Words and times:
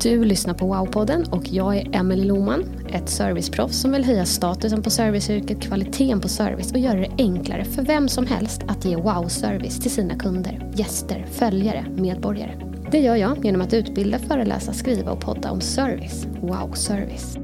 Du 0.00 0.24
lyssnar 0.24 0.54
på 0.54 0.74
Wow-podden 0.74 1.30
och 1.30 1.48
jag 1.48 1.76
är 1.76 1.96
Emelie 1.96 2.24
Loman, 2.24 2.64
ett 2.92 3.08
serviceproffs 3.08 3.80
som 3.80 3.92
vill 3.92 4.04
höja 4.04 4.24
statusen 4.24 4.82
på 4.82 4.90
serviceyrket, 4.90 5.60
kvaliteten 5.60 6.20
på 6.20 6.28
service 6.28 6.72
och 6.72 6.78
göra 6.78 7.00
det 7.00 7.10
enklare 7.18 7.64
för 7.64 7.82
vem 7.82 8.08
som 8.08 8.26
helst 8.26 8.62
att 8.68 8.84
ge 8.84 8.96
wow-service 8.96 9.80
till 9.80 9.90
sina 9.90 10.14
kunder, 10.14 10.70
gäster, 10.74 11.26
följare, 11.30 11.86
medborgare. 11.96 12.60
Det 12.90 13.00
gör 13.00 13.16
jag 13.16 13.44
genom 13.44 13.60
att 13.60 13.74
utbilda, 13.74 14.18
föreläsa, 14.18 14.72
skriva 14.72 15.12
och 15.12 15.20
podda 15.20 15.50
om 15.50 15.60
service. 15.60 16.26
Wow-service. 16.40 17.38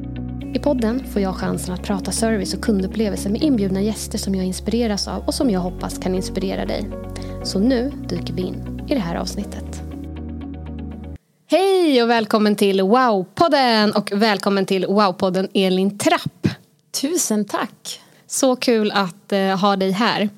I 0.55 0.59
podden 0.59 1.05
får 1.05 1.23
jag 1.23 1.37
chansen 1.37 1.75
att 1.75 1.83
prata 1.83 2.12
service 2.12 2.55
och 2.55 2.61
kundupplevelser 2.61 3.31
med 3.31 3.42
inbjudna 3.42 3.83
gäster 3.83 4.19
som 4.19 4.35
jag 4.35 4.47
inspireras 4.47 5.09
av 5.09 5.23
och 5.27 5.35
som 5.35 5.51
jag 5.51 5.61
hoppas 5.61 5.98
kan 5.98 6.14
inspirera 6.14 6.67
dig. 6.67 6.91
Så 7.45 7.59
nu 7.59 7.92
dyker 8.09 8.35
vi 8.35 8.42
in 8.42 8.83
i 8.89 8.95
det 8.95 9.01
här 9.01 9.17
avsnittet. 9.17 9.89
Hej 11.53 12.03
och 12.03 12.11
välkommen 12.11 12.56
till 12.56 12.81
Wow-podden 12.81 13.93
och 13.93 14.12
välkommen 14.12 14.67
till 14.67 14.87
Wow-podden 14.87 15.48
Elin 15.55 15.98
Trapp. 15.98 16.48
Tusen 17.01 17.45
tack. 17.45 18.01
Så 18.27 18.57
kul 18.57 18.92
att 18.92 19.33
eh, 19.33 19.61
ha 19.61 19.77
dig 19.77 19.91
här. 19.91 20.29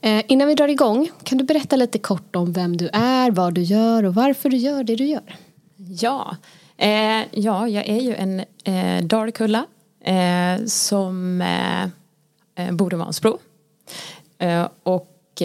Eh, 0.00 0.24
innan 0.28 0.48
vi 0.48 0.54
drar 0.54 0.68
igång, 0.68 1.10
kan 1.22 1.38
du 1.38 1.44
berätta 1.44 1.76
lite 1.76 1.98
kort 1.98 2.36
om 2.36 2.52
vem 2.52 2.76
du 2.76 2.88
är, 2.92 3.30
vad 3.30 3.54
du 3.54 3.62
gör 3.62 4.04
och 4.04 4.14
varför 4.14 4.50
du 4.50 4.56
gör 4.56 4.84
det 4.84 4.96
du 4.96 5.04
gör? 5.04 5.36
Ja, 5.76 6.36
eh, 6.76 7.22
ja 7.30 7.68
jag 7.68 7.88
är 7.88 8.00
ju 8.00 8.14
en 8.14 8.44
eh, 8.64 9.04
Dalkulla 9.04 9.66
eh, 10.04 10.64
som 10.66 11.44
bor 12.72 12.94
i 12.94 12.96
Vansbro. 12.96 13.38
Och 14.82 15.42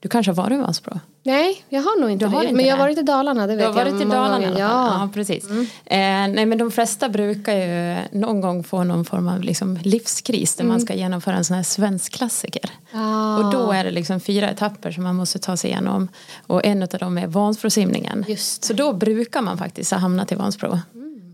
du 0.00 0.08
kanske 0.08 0.32
har 0.32 0.36
varit 0.36 0.52
i 0.52 0.56
Vansbro? 0.56 1.00
Nej, 1.26 1.64
jag 1.68 1.82
har 1.82 2.00
nog 2.00 2.10
inte 2.10 2.24
Du 2.24 2.28
har 2.30 2.38
det. 2.40 2.44
inte 2.44 2.56
men 2.56 2.64
jag 2.66 2.76
har 2.76 2.82
varit 2.84 2.98
i 2.98 3.02
Dalarna, 3.02 3.46
det 3.46 3.56
vet 3.56 3.66
Du 3.66 3.72
har 3.72 3.84
jag. 3.86 3.92
varit 3.92 4.02
i 4.02 4.04
Dalarna 4.04 4.38
gånger. 4.46 4.60
Ja. 4.60 5.00
Ja, 5.00 5.08
precis. 5.14 5.50
Eh, 5.50 5.66
nej, 5.86 6.46
men 6.46 6.58
de 6.58 6.70
flesta 6.70 7.08
brukar 7.08 7.54
ju 7.54 7.96
någon 8.12 8.40
gång 8.40 8.64
få 8.64 8.84
någon 8.84 9.04
form 9.04 9.28
av 9.28 9.40
liksom 9.40 9.76
livskris 9.82 10.56
där 10.56 10.64
man 10.64 10.80
ska 10.80 10.94
genomföra 10.94 11.36
en 11.36 11.44
sån 11.44 11.56
här 11.56 11.62
svensk 11.62 12.12
klassiker. 12.12 12.70
Ah. 12.92 13.36
Och 13.38 13.52
då 13.52 13.70
är 13.72 13.84
det 13.84 13.90
liksom 13.90 14.20
fyra 14.20 14.50
etapper 14.50 14.90
som 14.90 15.02
man 15.04 15.14
måste 15.16 15.38
ta 15.38 15.56
sig 15.56 15.70
igenom. 15.70 16.08
Och 16.46 16.64
en 16.66 16.82
av 16.82 16.88
dem 16.88 17.18
är 17.18 17.26
Vansbrosimningen. 17.26 18.24
Just 18.28 18.62
det. 18.62 18.66
Så 18.66 18.72
då 18.74 18.92
brukar 18.92 19.42
man 19.42 19.58
faktiskt 19.58 19.90
ha 19.90 19.98
hamnat 19.98 20.32
i 20.32 20.34
Vansbro. 20.34 20.78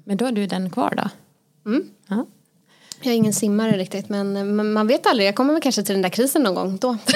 Men 0.05 0.17
då 0.17 0.25
är 0.27 0.33
du 0.33 0.47
den 0.47 0.71
kvar 0.71 0.95
då. 0.97 1.09
Ja. 2.09 2.27
Jag 3.05 3.13
är 3.13 3.17
ingen 3.17 3.33
simmare 3.33 3.79
riktigt 3.79 4.09
men 4.09 4.73
man 4.73 4.87
vet 4.87 5.07
aldrig, 5.07 5.29
jag 5.29 5.35
kommer 5.35 5.53
väl 5.53 5.63
kanske 5.63 5.83
till 5.83 5.95
den 5.95 6.03
där 6.03 6.09
krisen 6.09 6.43
någon 6.43 6.55
gång 6.55 6.77
då. 6.77 6.97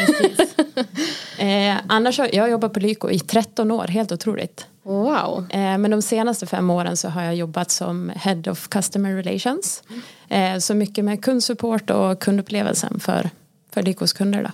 Eh, 1.39 1.77
annars 1.89 2.19
har 2.19 2.31
jag 2.33 2.51
jobbat 2.51 2.73
på 2.73 2.81
Lyko 2.81 3.11
i 3.11 3.19
13 3.19 3.71
år, 3.71 3.87
helt 3.87 4.13
otroligt. 4.13 4.67
wow. 4.83 5.47
Eh, 5.51 5.79
men 5.79 5.91
de 5.91 6.03
senaste 6.03 6.47
fem 6.47 6.71
åren 6.71 6.97
så 6.97 7.09
har 7.09 7.23
jag 7.23 7.35
jobbat 7.35 7.71
som 7.71 8.13
Head 8.17 8.43
of 8.47 8.69
Customer 8.69 9.13
Relations. 9.23 9.83
Eh, 10.29 10.59
så 10.59 10.75
mycket 10.75 11.05
med 11.05 11.25
kundsupport 11.25 11.91
och 11.91 12.21
kundupplevelsen 12.21 13.01
för, 13.01 13.31
för 13.71 13.83
Lykos 13.83 14.13
kunder. 14.13 14.43
Då. 14.43 14.51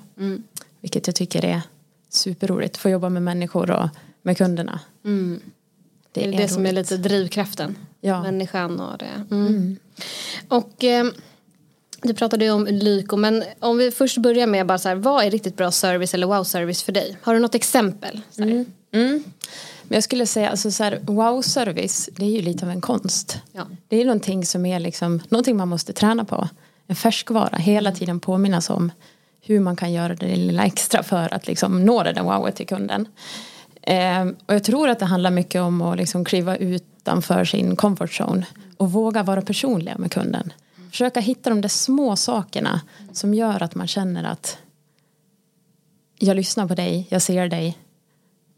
Vilket 0.81 1.07
jag 1.07 1.17
tycker 1.17 1.45
är 1.45 1.61
superroligt. 2.09 2.77
Få 2.77 2.89
jobba 2.89 3.09
med 3.09 3.23
människor 3.23 3.71
och 3.71 3.89
med 4.23 4.39
kunderna. 4.39 4.81
Det 6.13 6.25
är 6.25 6.33
det 6.33 6.49
som 6.49 6.67
är 6.67 6.73
lite 6.73 6.97
drivkraften. 6.97 7.77
Ja. 8.01 8.23
Människan 8.23 8.81
och 8.81 8.99
det. 8.99 9.35
Mm. 9.35 9.77
Och 10.49 10.85
eh, 10.85 11.05
du 12.03 12.15
pratade 12.15 12.45
ju 12.45 12.51
om 12.51 12.67
Lyko 12.67 13.17
men 13.17 13.45
om 13.61 13.79
vi 13.79 13.91
först 13.91 14.19
börjar 14.19 14.47
med 14.47 14.67
bara 14.67 14.79
så 14.79 14.89
här, 14.89 14.97
vad 14.97 15.25
är 15.25 15.31
riktigt 15.31 15.57
bra 15.57 15.71
service 15.71 16.15
eller 16.15 16.27
wow-service 16.27 16.83
för 16.83 16.93
dig? 16.93 17.17
Har 17.23 17.35
du 17.35 17.41
något 17.41 17.55
exempel? 17.55 18.21
Så 18.31 18.43
här. 18.43 18.67
Men 19.83 19.97
jag 19.97 20.05
skulle 20.05 20.27
säga 20.27 20.51
alltså 20.51 20.71
så 20.71 20.85
här, 20.85 20.99
wow-service 21.03 22.09
det 22.17 22.25
är 22.25 22.31
ju 22.31 22.43
lite 22.43 22.65
av 22.65 22.71
en 22.71 22.81
konst. 22.81 23.39
Ja. 23.53 23.67
Det 23.89 24.01
är 24.01 24.05
någonting 24.05 24.47
som 24.47 24.67
är 24.67 24.81
liksom, 24.81 25.21
någonting 25.29 25.57
man 25.57 25.69
måste 25.69 25.93
träna 25.93 26.25
på. 26.25 26.49
En 26.87 26.97
färskvara, 26.97 27.57
hela 27.57 27.93
tiden 27.93 28.21
påminnas 28.21 28.71
om 28.71 28.93
hur 29.41 29.61
man 29.61 29.77
kan 29.77 29.93
göra 29.93 30.15
det 30.15 30.37
lilla 30.37 30.65
extra 30.65 31.03
för 31.03 31.35
att 31.35 31.47
liksom 31.47 31.85
nå 31.85 32.03
det 32.03 32.13
där 32.13 32.23
wowet 32.23 32.57
till 32.57 32.67
kunden. 32.67 33.09
Ehm, 33.83 34.37
och 34.47 34.55
jag 34.55 34.65
tror 34.65 34.89
att 34.89 34.99
det 34.99 35.05
handlar 35.07 35.31
mycket 35.31 35.61
om 35.61 35.83
att 35.83 35.97
liksom 35.97 36.25
kliva 36.25 36.57
utanför 36.57 37.45
sin 37.45 37.77
comfort 37.77 38.21
zone 38.21 38.47
och 38.77 38.93
våga 38.93 39.23
vara 39.23 39.43
personliga 39.43 39.99
med 39.99 40.13
kunden. 40.13 40.53
Försöka 40.91 41.21
hitta 41.21 41.51
de 41.51 41.61
där 41.61 41.69
små 41.69 42.17
sakerna 42.17 42.81
som 43.13 43.35
gör 43.35 43.63
att 43.63 43.75
man 43.75 43.87
känner 43.87 44.25
att 44.25 44.59
jag 46.19 46.37
lyssnar 46.37 46.67
på 46.69 46.75
dig, 46.75 47.07
jag 47.11 47.23
ser 47.23 47.49
dig. 47.49 47.79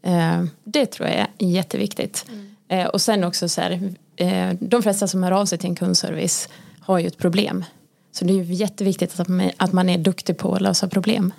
Eh, 0.03 0.43
det 0.63 0.85
tror 0.85 1.09
jag 1.09 1.17
är 1.17 1.47
jätteviktigt. 1.47 2.25
Eh, 2.67 2.85
och 2.85 3.01
sen 3.01 3.23
också 3.23 3.49
så 3.49 3.61
här, 3.61 3.93
eh, 4.15 4.53
de 4.59 4.81
flesta 4.83 5.07
som 5.07 5.23
hör 5.23 5.31
av 5.31 5.45
sig 5.45 5.57
till 5.57 5.69
en 5.69 5.75
kundservice 5.75 6.49
har 6.79 6.99
ju 6.99 7.07
ett 7.07 7.17
problem. 7.17 7.63
Så 8.11 8.25
det 8.25 8.33
är 8.33 8.43
ju 8.43 8.53
jätteviktigt 8.53 9.19
att 9.19 9.27
man, 9.27 9.51
att 9.57 9.73
man 9.73 9.89
är 9.89 9.97
duktig 9.97 10.37
på 10.37 10.55
att 10.55 10.61
lösa 10.61 10.87
problem. 10.87 11.33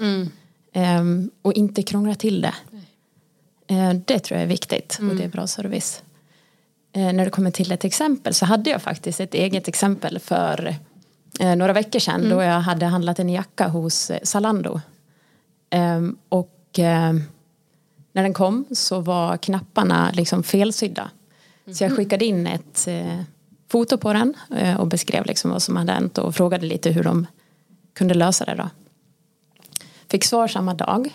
Eh, 0.72 1.04
och 1.42 1.52
inte 1.52 1.82
krångla 1.82 2.14
till 2.14 2.40
det. 2.40 2.54
Eh, 3.66 3.92
det 3.92 4.18
tror 4.18 4.36
jag 4.36 4.42
är 4.42 4.48
viktigt 4.48 4.98
och 5.00 5.16
det 5.16 5.24
är 5.24 5.28
bra 5.28 5.46
service. 5.46 6.02
Eh, 6.92 7.12
när 7.12 7.24
det 7.24 7.30
kommer 7.30 7.50
till 7.50 7.72
ett 7.72 7.84
exempel 7.84 8.34
så 8.34 8.46
hade 8.46 8.70
jag 8.70 8.82
faktiskt 8.82 9.20
ett 9.20 9.34
eget 9.34 9.68
exempel 9.68 10.18
för 10.18 10.76
eh, 11.40 11.56
några 11.56 11.72
veckor 11.72 11.98
sedan 11.98 12.28
då 12.28 12.42
jag 12.42 12.60
hade 12.60 12.86
handlat 12.86 13.18
en 13.18 13.28
jacka 13.28 13.68
hos 13.68 14.10
Zalando. 14.22 14.80
Ehm, 15.70 16.16
och 16.28 16.52
när 18.12 18.22
den 18.22 18.34
kom 18.34 18.64
så 18.70 19.00
var 19.00 19.36
knapparna 19.36 20.10
liksom 20.12 20.42
felsydda. 20.42 21.10
Så 21.72 21.84
jag 21.84 21.96
skickade 21.96 22.24
in 22.24 22.46
ett 22.46 22.88
foto 23.68 23.98
på 23.98 24.12
den 24.12 24.34
och 24.78 24.86
beskrev 24.86 25.26
liksom 25.26 25.50
vad 25.50 25.62
som 25.62 25.76
hade 25.76 25.92
hänt 25.92 26.18
och 26.18 26.34
frågade 26.34 26.66
lite 26.66 26.90
hur 26.90 27.02
de 27.04 27.26
kunde 27.92 28.14
lösa 28.14 28.44
det 28.44 28.54
då. 28.54 28.70
Fick 30.08 30.24
svar 30.24 30.48
samma 30.48 30.74
dag. 30.74 31.10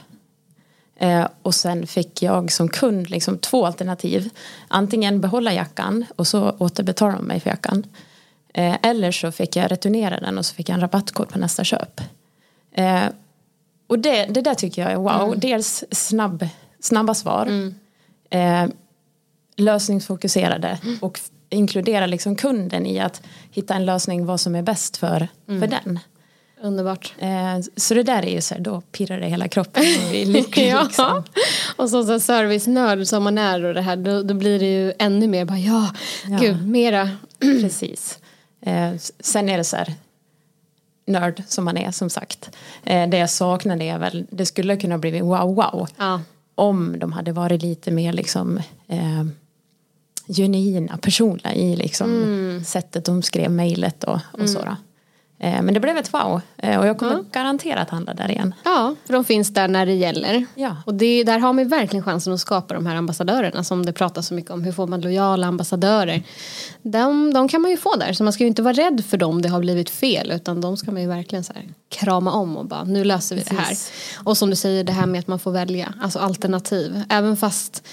Eh, 1.01 1.27
och 1.41 1.55
sen 1.55 1.87
fick 1.87 2.21
jag 2.21 2.51
som 2.51 2.67
kund 2.69 3.09
liksom 3.09 3.37
två 3.37 3.65
alternativ. 3.65 4.29
Antingen 4.67 5.21
behålla 5.21 5.53
jackan 5.53 6.05
och 6.15 6.27
så 6.27 6.49
återbetala 6.59 7.15
de 7.15 7.25
mig 7.25 7.39
för 7.39 7.49
jackan. 7.49 7.83
Eh, 8.53 8.75
eller 8.81 9.11
så 9.11 9.31
fick 9.31 9.55
jag 9.55 9.71
returnera 9.71 10.19
den 10.19 10.37
och 10.37 10.45
så 10.45 10.55
fick 10.55 10.69
jag 10.69 10.73
en 10.73 10.81
rabattkod 10.81 11.29
på 11.29 11.39
nästa 11.39 11.63
köp. 11.63 12.01
Eh, 12.71 13.03
och 13.87 13.99
det, 13.99 14.25
det 14.25 14.41
där 14.41 14.55
tycker 14.55 14.81
jag 14.81 14.91
är 14.91 14.95
wow. 14.95 15.39
Dels 15.39 15.83
snabb, 15.91 16.47
snabba 16.79 17.13
svar. 17.13 17.45
Eh, 18.29 18.65
lösningsfokuserade. 19.57 20.79
Och 21.01 21.19
f- 21.23 21.29
inkludera 21.49 22.05
liksom 22.05 22.35
kunden 22.35 22.85
i 22.85 22.99
att 22.99 23.21
hitta 23.51 23.73
en 23.73 23.85
lösning 23.85 24.25
vad 24.25 24.39
som 24.39 24.55
är 24.55 24.61
bäst 24.61 24.97
för, 24.97 25.27
för 25.45 25.67
den. 25.67 25.99
Underbart. 26.63 27.13
Eh, 27.19 27.59
så 27.75 27.93
det 27.93 28.03
där 28.03 28.25
är 28.25 28.31
ju 28.31 28.41
så 28.41 28.53
här, 28.55 28.61
då 28.61 28.81
pirrar 28.81 29.19
det 29.19 29.27
hela 29.27 29.47
kroppen 29.47 29.83
och 30.09 30.15
är 30.15 30.25
lyckliga 30.25 30.67
Ja. 30.75 30.83
liksom. 30.83 31.23
Och 31.75 31.89
som 31.89 32.03
så 32.05 32.19
servicenörd 32.19 33.07
som 33.07 33.23
man 33.23 33.37
är 33.37 33.63
och 33.65 33.73
det 33.73 33.81
här 33.81 33.95
då, 33.95 34.23
då 34.23 34.33
blir 34.33 34.59
det 34.59 34.65
ju 34.73 34.93
ännu 34.99 35.27
mer 35.27 35.45
bara 35.45 35.59
ja, 35.59 35.93
Ja. 36.27 36.37
gud 36.41 36.67
mera. 36.67 37.09
Precis. 37.39 38.19
Eh, 38.61 38.91
sen 39.19 39.49
är 39.49 39.57
det 39.57 39.63
så 39.63 39.75
här 39.77 39.93
nörd 41.07 41.43
som 41.47 41.65
man 41.65 41.77
är 41.77 41.91
som 41.91 42.09
sagt. 42.09 42.49
Eh, 42.83 43.09
det 43.09 43.17
jag 43.17 43.29
saknar 43.29 43.77
det 43.77 43.89
är 43.89 43.99
väl, 43.99 44.25
det 44.29 44.45
skulle 44.45 44.77
kunna 44.77 44.97
bli 44.97 45.21
wow 45.21 45.55
wow. 45.55 45.87
Ja. 45.97 46.21
om 46.55 46.99
de 46.99 47.11
hade 47.11 47.31
varit 47.31 47.61
lite 47.61 47.91
mer 47.91 48.13
liksom 48.13 48.57
eh, 48.87 49.23
genuina, 50.27 50.97
personliga 50.97 51.53
i 51.53 51.75
liksom 51.75 52.11
Mm. 52.23 52.63
sättet 52.63 53.05
de 53.05 53.21
skrev 53.21 53.51
mejlet 53.51 54.03
och, 54.03 54.19
och 54.41 54.49
så. 54.49 54.59
Då. 54.59 54.75
Eh, 55.43 55.61
men 55.61 55.73
det 55.73 55.79
blev 55.79 55.97
ett 55.97 56.13
wow 56.13 56.41
eh, 56.57 56.79
och 56.79 56.87
jag 56.87 56.97
kommer 56.97 57.13
Ja. 57.13 57.23
garanterat 57.31 57.89
handla 57.89 58.13
där 58.13 58.31
igen. 58.31 58.55
Ja, 58.63 58.95
för 59.05 59.13
de 59.13 59.23
finns 59.23 59.53
där 59.53 59.67
när 59.67 59.85
det 59.85 59.93
gäller. 59.93 60.45
Ja. 60.55 60.75
Och 60.85 60.93
det, 60.93 61.23
där 61.23 61.39
har 61.39 61.53
man 61.53 61.67
verkligen 61.67 62.03
chansen 62.03 62.33
att 62.33 62.39
skapa 62.39 62.73
de 62.73 62.85
här 62.85 62.95
ambassadörerna 62.95 63.63
som 63.63 63.85
det 63.85 63.93
pratas 63.93 64.27
så 64.27 64.33
mycket 64.33 64.51
om. 64.51 64.63
Hur 64.63 64.71
får 64.71 64.87
man 64.87 65.01
lojala 65.01 65.47
ambassadörer? 65.47 66.23
De, 66.81 67.33
de 67.33 67.47
kan 67.47 67.61
man 67.61 67.71
ju 67.71 67.77
få 67.77 67.95
där. 67.95 68.13
Så 68.13 68.23
man 68.23 68.33
ska 68.33 68.43
ju 68.43 68.47
inte 68.47 68.61
vara 68.61 68.73
rädd 68.73 69.03
för 69.09 69.17
dem 69.17 69.41
det 69.41 69.49
har 69.49 69.59
blivit 69.59 69.89
fel. 69.89 70.31
Utan 70.31 70.61
de 70.61 70.77
ska 70.77 70.91
man 70.91 71.01
ju 71.01 71.07
verkligen 71.07 71.43
så 71.43 71.53
här 71.53 71.69
krama 71.89 72.31
om 72.33 72.57
och 72.57 72.65
bara 72.65 72.83
nu 72.83 73.03
löser 73.03 73.35
vi 73.35 73.41
det 73.41 73.55
här. 73.55 73.77
Och 74.23 74.37
som 74.37 74.49
du 74.49 74.55
säger 74.55 74.83
det 74.83 74.91
här 74.93 75.05
med 75.05 75.19
att 75.19 75.27
man 75.27 75.39
får 75.39 75.51
välja. 75.51 75.93
Alltså 76.01 76.19
alternativ. 76.19 77.01
Även 77.09 77.37
fast 77.37 77.83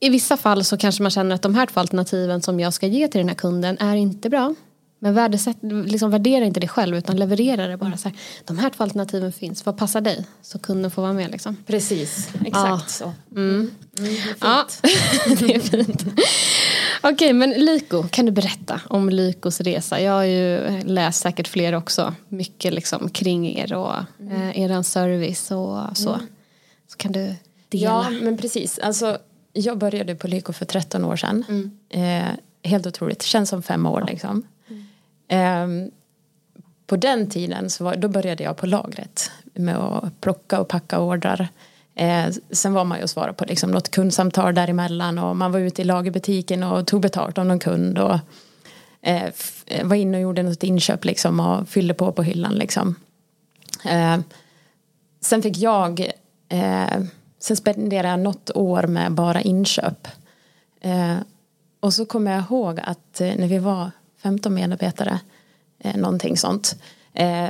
i 0.00 0.08
vissa 0.08 0.36
fall 0.36 0.64
så 0.64 0.76
kanske 0.76 1.02
man 1.02 1.10
känner 1.10 1.34
att 1.34 1.42
de 1.42 1.54
här 1.54 1.66
två 1.66 1.80
alternativen 1.80 2.42
som 2.42 2.60
jag 2.60 2.72
ska 2.72 2.86
ge 2.86 3.08
till 3.08 3.18
den 3.18 3.28
här 3.28 3.36
kunden 3.36 3.76
är 3.80 3.94
inte 3.96 4.30
bra. 4.30 4.54
Men 4.98 5.14
värdesätt, 5.14 5.56
liksom 5.62 6.10
värdera 6.10 6.44
inte 6.44 6.60
det 6.60 6.68
själv 6.68 6.96
utan 6.96 7.16
leverera 7.16 7.66
det 7.66 7.76
bara 7.76 7.96
så 7.96 8.08
här. 8.08 8.18
De 8.44 8.58
här 8.58 8.70
två 8.70 8.82
alternativen 8.84 9.32
finns, 9.32 9.66
vad 9.66 9.76
passar 9.76 10.00
dig? 10.00 10.26
Så 10.42 10.58
kunden 10.58 10.90
får 10.90 11.02
vara 11.02 11.12
med 11.12 11.30
liksom. 11.30 11.56
Precis, 11.66 12.28
exakt 12.46 12.90
så. 12.90 13.12
Ja, 14.40 14.66
det 15.38 15.54
är 15.54 15.60
fint. 15.60 16.04
Okej, 17.02 17.32
men 17.32 17.50
Lyko, 17.50 18.02
kan 18.10 18.26
du 18.26 18.32
berätta 18.32 18.80
om 18.88 19.10
Lykos 19.10 19.60
resa? 19.60 20.00
Jag 20.00 20.12
har 20.12 20.24
ju 20.24 20.80
läst 20.84 21.22
säkert 21.22 21.48
fler 21.48 21.72
också. 21.74 22.14
Mycket 22.28 22.74
liksom 22.74 23.10
kring 23.10 23.58
er 23.58 23.72
och 23.74 23.94
eh, 24.30 24.60
er 24.60 24.82
service 24.82 25.50
och 25.50 25.96
så. 25.96 26.20
Så 26.88 26.96
kan 26.96 27.12
du 27.12 27.34
dela. 27.68 27.84
Ja, 27.84 28.10
men 28.10 28.36
precis. 28.38 28.78
Alltså, 28.78 29.18
jag 29.52 29.78
började 29.78 30.14
på 30.14 30.28
Lyko 30.28 30.52
för 30.52 30.64
13 30.64 31.04
år 31.04 31.16
sedan. 31.16 31.44
Eh, 31.90 32.24
helt 32.62 32.86
otroligt. 32.86 33.22
Känns 33.22 33.48
som 33.48 33.62
fem 33.62 33.86
år 33.86 34.04
liksom. 34.08 34.42
Ehm, 35.28 35.90
på 36.86 36.96
den 36.96 37.30
tiden 37.30 37.70
så 37.70 37.84
var, 37.84 37.96
då 37.96 38.08
började 38.08 38.44
jag 38.44 38.56
på 38.56 38.66
lagret 38.66 39.30
med 39.54 39.76
att 39.76 40.20
plocka 40.20 40.60
och 40.60 40.68
packa 40.68 41.00
ordrar. 41.00 41.48
Eh, 41.94 42.30
sen 42.50 42.72
var 42.72 42.84
man 42.84 42.98
ju 42.98 43.02
och 43.02 43.10
svarade 43.10 43.32
på 43.32 43.44
liksom 43.44 43.70
något 43.70 43.90
kundsamtal 43.90 44.54
däremellan 44.54 45.18
och 45.18 45.36
man 45.36 45.52
var 45.52 45.60
ute 45.60 45.82
i 45.82 45.84
lagerbutiken 45.84 46.62
och 46.62 46.86
tog 46.86 47.00
betalt 47.00 47.38
av 47.38 47.46
någon 47.46 47.58
kund 47.58 47.98
och 47.98 48.18
eh, 49.02 49.24
eh 49.66 49.86
var 49.86 49.96
inne 49.96 50.16
och 50.16 50.22
gjorde 50.22 50.42
något 50.42 50.62
inköp 50.62 51.04
liksom 51.04 51.40
och 51.40 51.68
fyllde 51.68 51.94
på 51.94 52.12
på 52.12 52.22
hyllan 52.22 52.54
liksom. 52.54 52.94
Eh, 53.84 54.18
sen 55.20 55.42
fick 55.42 55.56
jag, 55.56 56.00
eh, 56.48 57.00
sen 57.38 57.56
spenderade 57.56 58.08
jag 58.08 58.20
något 58.20 58.50
år 58.54 58.82
med 58.82 59.12
bara 59.12 59.40
inköp. 59.40 60.08
Eh, 60.80 61.16
och 61.80 61.94
så 61.94 62.06
kommer 62.06 62.32
jag 62.32 62.40
ihåg 62.40 62.80
att 62.82 63.20
eh, 63.20 63.34
när 63.36 63.48
vi 63.48 63.58
var 63.58 63.90
15 64.22 64.54
medarbetare, 64.54 65.20
eh, 65.78 65.96
någonting 65.96 66.36
sånt, 66.36 66.82
eh, 67.14 67.48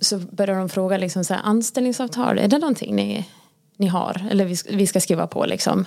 så 0.00 0.18
började 0.18 0.58
de 0.60 0.68
fråga 0.68 0.96
liksom 0.98 1.24
så 1.24 1.34
här, 1.34 1.40
anställningsavtal, 1.44 2.38
är 2.38 2.48
det 2.48 2.58
någonting 2.58 2.96
ni, 2.96 3.28
ni 3.76 3.86
har? 3.86 4.26
Eller 4.30 4.44
vi, 4.44 4.56
vi 4.70 4.86
ska 4.86 5.00
skriva 5.00 5.26
på 5.26 5.46
liksom. 5.46 5.84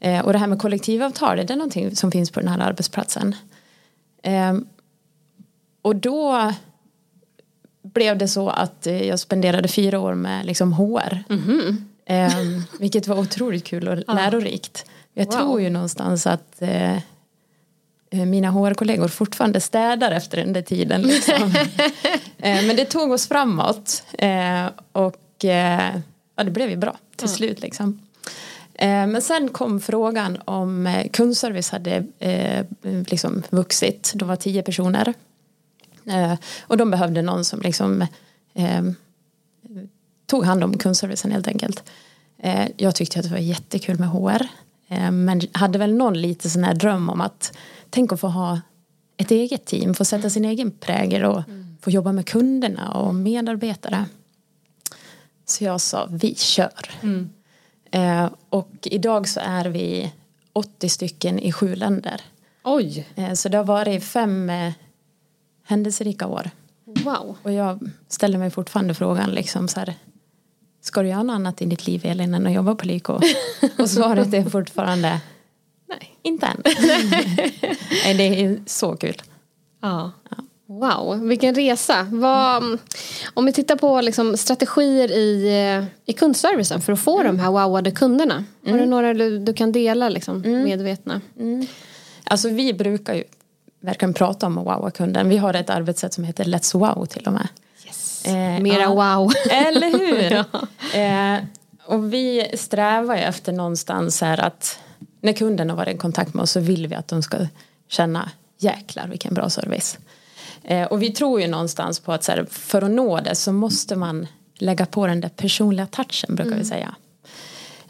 Eh, 0.00 0.24
och 0.24 0.32
det 0.32 0.38
här 0.38 0.46
med 0.46 0.58
kollektivavtal, 0.58 1.38
är 1.38 1.44
det 1.44 1.56
någonting 1.56 1.96
som 1.96 2.10
finns 2.12 2.30
på 2.30 2.40
den 2.40 2.48
här 2.48 2.58
arbetsplatsen? 2.58 3.34
Eh, 4.22 4.54
och 5.82 5.96
då 5.96 6.52
blev 7.82 8.18
det 8.18 8.28
så 8.28 8.48
att 8.48 8.86
eh, 8.86 9.02
jag 9.08 9.18
spenderade 9.18 9.68
fyra 9.68 10.00
år 10.00 10.14
med 10.14 10.46
liksom 10.46 10.72
HR. 10.72 11.24
Eh, 12.06 12.32
vilket 12.80 13.06
var 13.06 13.18
otroligt 13.18 13.64
kul 13.64 13.88
och 13.88 14.14
lärorikt. 14.14 14.86
Jag 15.14 15.26
Wow. 15.26 15.32
tror 15.32 15.60
ju 15.60 15.70
någonstans 15.70 16.26
att 16.26 16.62
eh, 16.62 16.96
mina 18.12 18.50
HR-kollegor 18.50 19.08
fortfarande 19.08 19.60
städar 19.60 20.12
efter 20.12 20.36
den 20.36 20.52
där 20.52 20.62
tiden. 20.62 21.02
Liksom. 21.02 21.54
eh, 22.38 22.66
men 22.66 22.76
det 22.76 22.84
tog 22.84 23.12
oss 23.12 23.28
framåt. 23.28 24.02
Eh, 24.18 24.66
och 24.92 25.44
eh, 25.44 25.96
ja, 26.36 26.44
det 26.44 26.50
blev 26.50 26.70
ju 26.70 26.76
bra 26.76 26.96
till 27.16 27.28
slut. 27.28 27.60
Liksom. 27.60 28.00
Eh, 28.74 29.06
men 29.06 29.22
sen 29.22 29.48
kom 29.48 29.80
frågan 29.80 30.38
om 30.44 30.86
eh, 30.86 31.08
kundservice 31.08 31.70
hade 31.70 32.06
eh, 32.18 32.64
liksom 32.82 33.42
vuxit. 33.50 34.12
De 34.14 34.28
var 34.28 34.36
tio 34.36 34.62
personer. 34.62 35.14
Eh, 36.06 36.34
och 36.60 36.76
de 36.76 36.90
behövde 36.90 37.22
någon 37.22 37.44
som 37.44 37.60
liksom 37.60 38.02
eh, 38.54 38.82
tog 40.26 40.44
hand 40.44 40.64
om 40.64 40.78
kundservicen 40.78 41.32
helt 41.32 41.48
enkelt. 41.48 41.82
Eh, 42.38 42.68
jag 42.76 42.94
tyckte 42.94 43.18
att 43.18 43.24
det 43.24 43.30
var 43.30 43.38
jättekul 43.38 43.98
med 43.98 44.08
HR. 44.08 44.48
Eh, 44.92 45.10
men 45.10 45.40
hade 45.52 45.78
väl 45.78 45.94
någon 45.94 46.14
lite 46.14 46.50
sån 46.50 46.64
här 46.64 46.74
dröm 46.74 47.10
om 47.10 47.20
att 47.20 47.52
tänk 47.90 48.12
att 48.12 48.20
få 48.20 48.28
ha 48.28 48.60
ett 49.16 49.30
eget 49.30 49.64
team, 49.64 49.94
få 49.94 50.04
sätta 50.04 50.30
sin 50.30 50.44
egen 50.44 50.70
prägel 50.70 51.24
och 51.24 51.42
få 51.80 51.90
jobba 51.90 52.12
med 52.12 52.26
kunderna 52.28 52.90
och 52.92 53.14
medarbetare. 53.14 54.04
Så 55.44 55.64
jag 55.64 55.80
sa, 55.80 56.08
vi 56.10 56.34
kör. 56.34 56.90
Eh, 57.90 58.28
och 58.48 58.70
idag 58.82 59.28
så 59.28 59.40
är 59.40 59.64
vi 59.64 60.12
80 60.52 60.88
stycken 60.88 61.38
i 61.38 61.52
sju 61.52 61.74
länder. 61.74 62.20
Oj, 62.64 63.08
Eh, 63.14 63.32
så 63.32 63.48
det 63.48 63.56
har 63.56 63.64
varit 63.64 64.04
fem 64.04 64.50
eh, 64.50 64.72
händelserika 65.64 66.26
år. 66.26 66.50
wow. 66.84 67.36
Och 67.42 67.52
jag 67.52 67.90
ställer 68.08 68.38
mig 68.38 68.50
fortfarande 68.50 68.94
frågan 68.94 69.30
liksom 69.30 69.68
så 69.68 69.80
här, 69.80 69.94
Ska 70.82 71.02
du 71.02 71.08
göra 71.08 71.22
något 71.22 71.34
annat 71.34 71.62
i 71.62 71.64
ditt 71.64 71.86
liv 71.86 72.00
Elin 72.04 72.34
än 72.34 72.46
att 72.46 72.52
jobba 72.52 72.74
på 72.74 72.86
Lyko? 72.86 73.20
Och 73.78 73.90
svaret 73.90 74.34
är 74.34 74.50
fortfarande 74.50 75.20
Nej. 75.88 76.18
inte 76.22 76.46
än. 76.46 76.62
Nej, 78.04 78.14
det 78.14 78.44
är 78.44 78.60
så 78.66 78.96
kul. 78.96 79.22
Ja. 79.80 80.12
Wow, 80.66 81.20
vilken 81.20 81.54
resa. 81.54 82.06
Vad, 82.10 82.78
om 83.34 83.44
vi 83.44 83.52
tittar 83.52 83.76
på 83.76 84.00
liksom 84.00 84.36
strategier 84.36 85.12
i, 85.12 85.46
eh, 85.46 85.84
i 86.06 86.12
kundservicen 86.12 86.80
för 86.80 86.92
att 86.92 87.00
få 87.00 87.22
de 87.22 87.38
här 87.38 87.50
wowade 87.50 87.90
kunderna. 87.90 88.44
Har 88.66 88.78
du 88.78 88.86
några 88.86 89.14
du, 89.14 89.38
du 89.38 89.52
kan 89.52 89.72
dela 89.72 90.08
liksom, 90.08 90.40
medvetna? 90.40 91.20
Alltså 92.24 92.48
vi 92.48 92.74
brukar 92.74 93.14
ju 93.14 93.24
verkligen 93.80 94.14
prata 94.14 94.46
om 94.46 94.58
att 94.58 94.66
wowa 94.66 94.90
kunden. 94.90 95.28
Vi 95.28 95.36
har 95.36 95.54
ett 95.54 95.70
arbetssätt 95.70 96.14
som 96.14 96.24
heter 96.24 96.44
Let's 96.44 96.78
Wow 96.78 97.06
till 97.06 97.26
och 97.26 97.32
med. 97.32 97.48
Eh, 98.24 98.62
Mera 98.62 98.82
ja. 98.82 99.16
wow. 99.16 99.32
Eller 99.50 99.98
hur? 99.98 100.44
Ja. 100.94 100.98
eh, 101.00 101.44
och 101.84 102.12
vi 102.12 102.50
strävar 102.54 103.16
ju 103.16 103.22
efter 103.22 103.52
någonstans 103.52 104.20
här 104.20 104.40
att 104.40 104.78
när 105.20 105.32
kunden 105.32 105.70
har 105.70 105.76
varit 105.76 105.94
i 105.94 105.98
kontakt 105.98 106.34
med 106.34 106.42
oss 106.42 106.50
så 106.50 106.60
vill 106.60 106.86
vi 106.86 106.94
att 106.94 107.08
de 107.08 107.22
ska 107.22 107.36
känna 107.88 108.30
jäklar 108.58 109.08
vilken 109.08 109.34
bra 109.34 109.50
service. 109.50 109.98
Eh, 110.64 110.86
och 110.86 111.02
vi 111.02 111.10
tror 111.10 111.40
ju 111.40 111.46
någonstans 111.48 112.00
på 112.00 112.12
att 112.12 112.24
så 112.24 112.32
här, 112.32 112.46
för 112.50 112.82
att 112.82 112.90
nå 112.90 113.20
det 113.20 113.34
så 113.34 113.52
måste 113.52 113.96
man 113.96 114.26
lägga 114.58 114.86
på 114.86 115.06
den 115.06 115.20
där 115.20 115.28
personliga 115.28 115.86
touchen 115.86 116.34
brukar 116.34 116.56
vi 116.56 116.64
säga. 116.64 116.94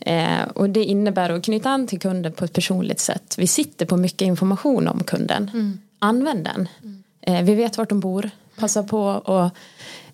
Eh, 0.01 0.43
och 0.55 0.71
det 0.71 0.85
innebär 0.85 1.31
att 1.31 1.45
knyta 1.45 1.71
an 1.71 1.87
till 1.87 2.01
kunden 2.01 2.33
på 2.33 2.45
ett 2.45 2.53
personligt 2.53 3.01
sätt. 3.01 3.35
Vi 3.39 3.47
sitter 3.47 3.87
på 3.87 3.97
mycket 3.97 4.27
information 4.27 4.89
om 4.89 5.05
kunden. 5.05 5.79
Använd 5.99 6.45
den. 6.45 6.69
Eh, 7.21 7.43
vi 7.43 7.55
vet 7.55 7.79
vart 7.79 7.89
de 7.89 8.01
bor. 8.01 8.31
Passa 8.59 8.83
på 8.83 9.11
att 9.11 9.55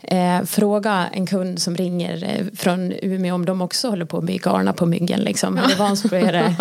eh, 0.02 0.42
fråga 0.44 1.08
en 1.12 1.26
kund 1.26 1.62
som 1.62 1.76
ringer 1.76 2.24
eh, 2.24 2.46
från 2.56 2.92
Umeå 3.02 3.34
om 3.34 3.44
de 3.44 3.60
också 3.62 3.88
håller 3.88 4.04
på 4.04 4.18
att 4.18 4.24
bli 4.24 4.38
galna 4.38 4.72
på 4.72 4.86
myggen. 4.86 5.20
Liksom. 5.20 5.56
Här 5.56 5.72
i 5.72 5.74
Vansbro 5.74 6.16
är 6.16 6.32
det 6.32 6.54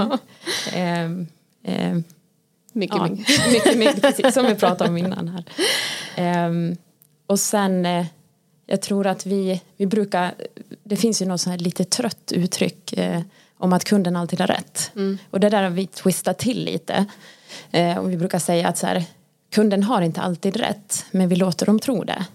eh, 0.74 1.03
eh, 1.75 1.98
Mycket, 2.77 2.98
ja, 2.98 3.08
mycket. 3.10 3.51
mycket, 3.51 3.77
mycket, 3.77 4.01
precis 4.01 4.34
som 4.34 4.46
vi 4.46 4.56
pratade 4.56 4.89
om 4.89 4.98
innan 4.98 5.27
här. 5.27 5.44
Ehm, 6.15 6.75
och 7.27 7.39
sen, 7.39 7.86
eh, 7.86 8.06
jag 8.65 8.82
tror 8.82 9.08
att 9.08 9.25
vi, 9.25 9.62
vi 9.77 9.86
brukar, 9.86 10.34
det 10.84 10.96
finns 10.96 11.22
ju 11.22 11.25
något 11.25 11.41
sånt 11.41 11.51
här 11.51 11.63
lite 11.65 11.84
trött 11.84 12.32
uttryck 12.32 12.94
eh, 12.94 13.22
om 13.58 13.74
att 13.74 13.84
kunden 13.84 14.15
alltid 14.15 14.39
har 14.39 14.48
rätt. 14.48 14.91
Och 15.32 15.39
det 15.39 15.50
där 15.50 15.63
har 15.63 15.70
vi 15.70 15.88
twistat 15.88 16.38
till 16.38 16.63
lite. 16.63 17.06
Eh, 17.72 17.98
och 17.98 18.12
vi 18.12 18.17
brukar 18.17 18.39
säga 18.39 18.67
att 18.67 18.77
så 18.77 18.88
här, 18.88 19.03
kunden 19.51 19.84
har 19.84 20.01
inte 20.01 20.22
alltid 20.22 20.56
rätt, 20.56 21.06
men 21.12 21.29
vi 21.29 21.36
låter 21.36 21.65
dem 21.65 21.79
tro 21.79 22.03
det. 22.03 22.25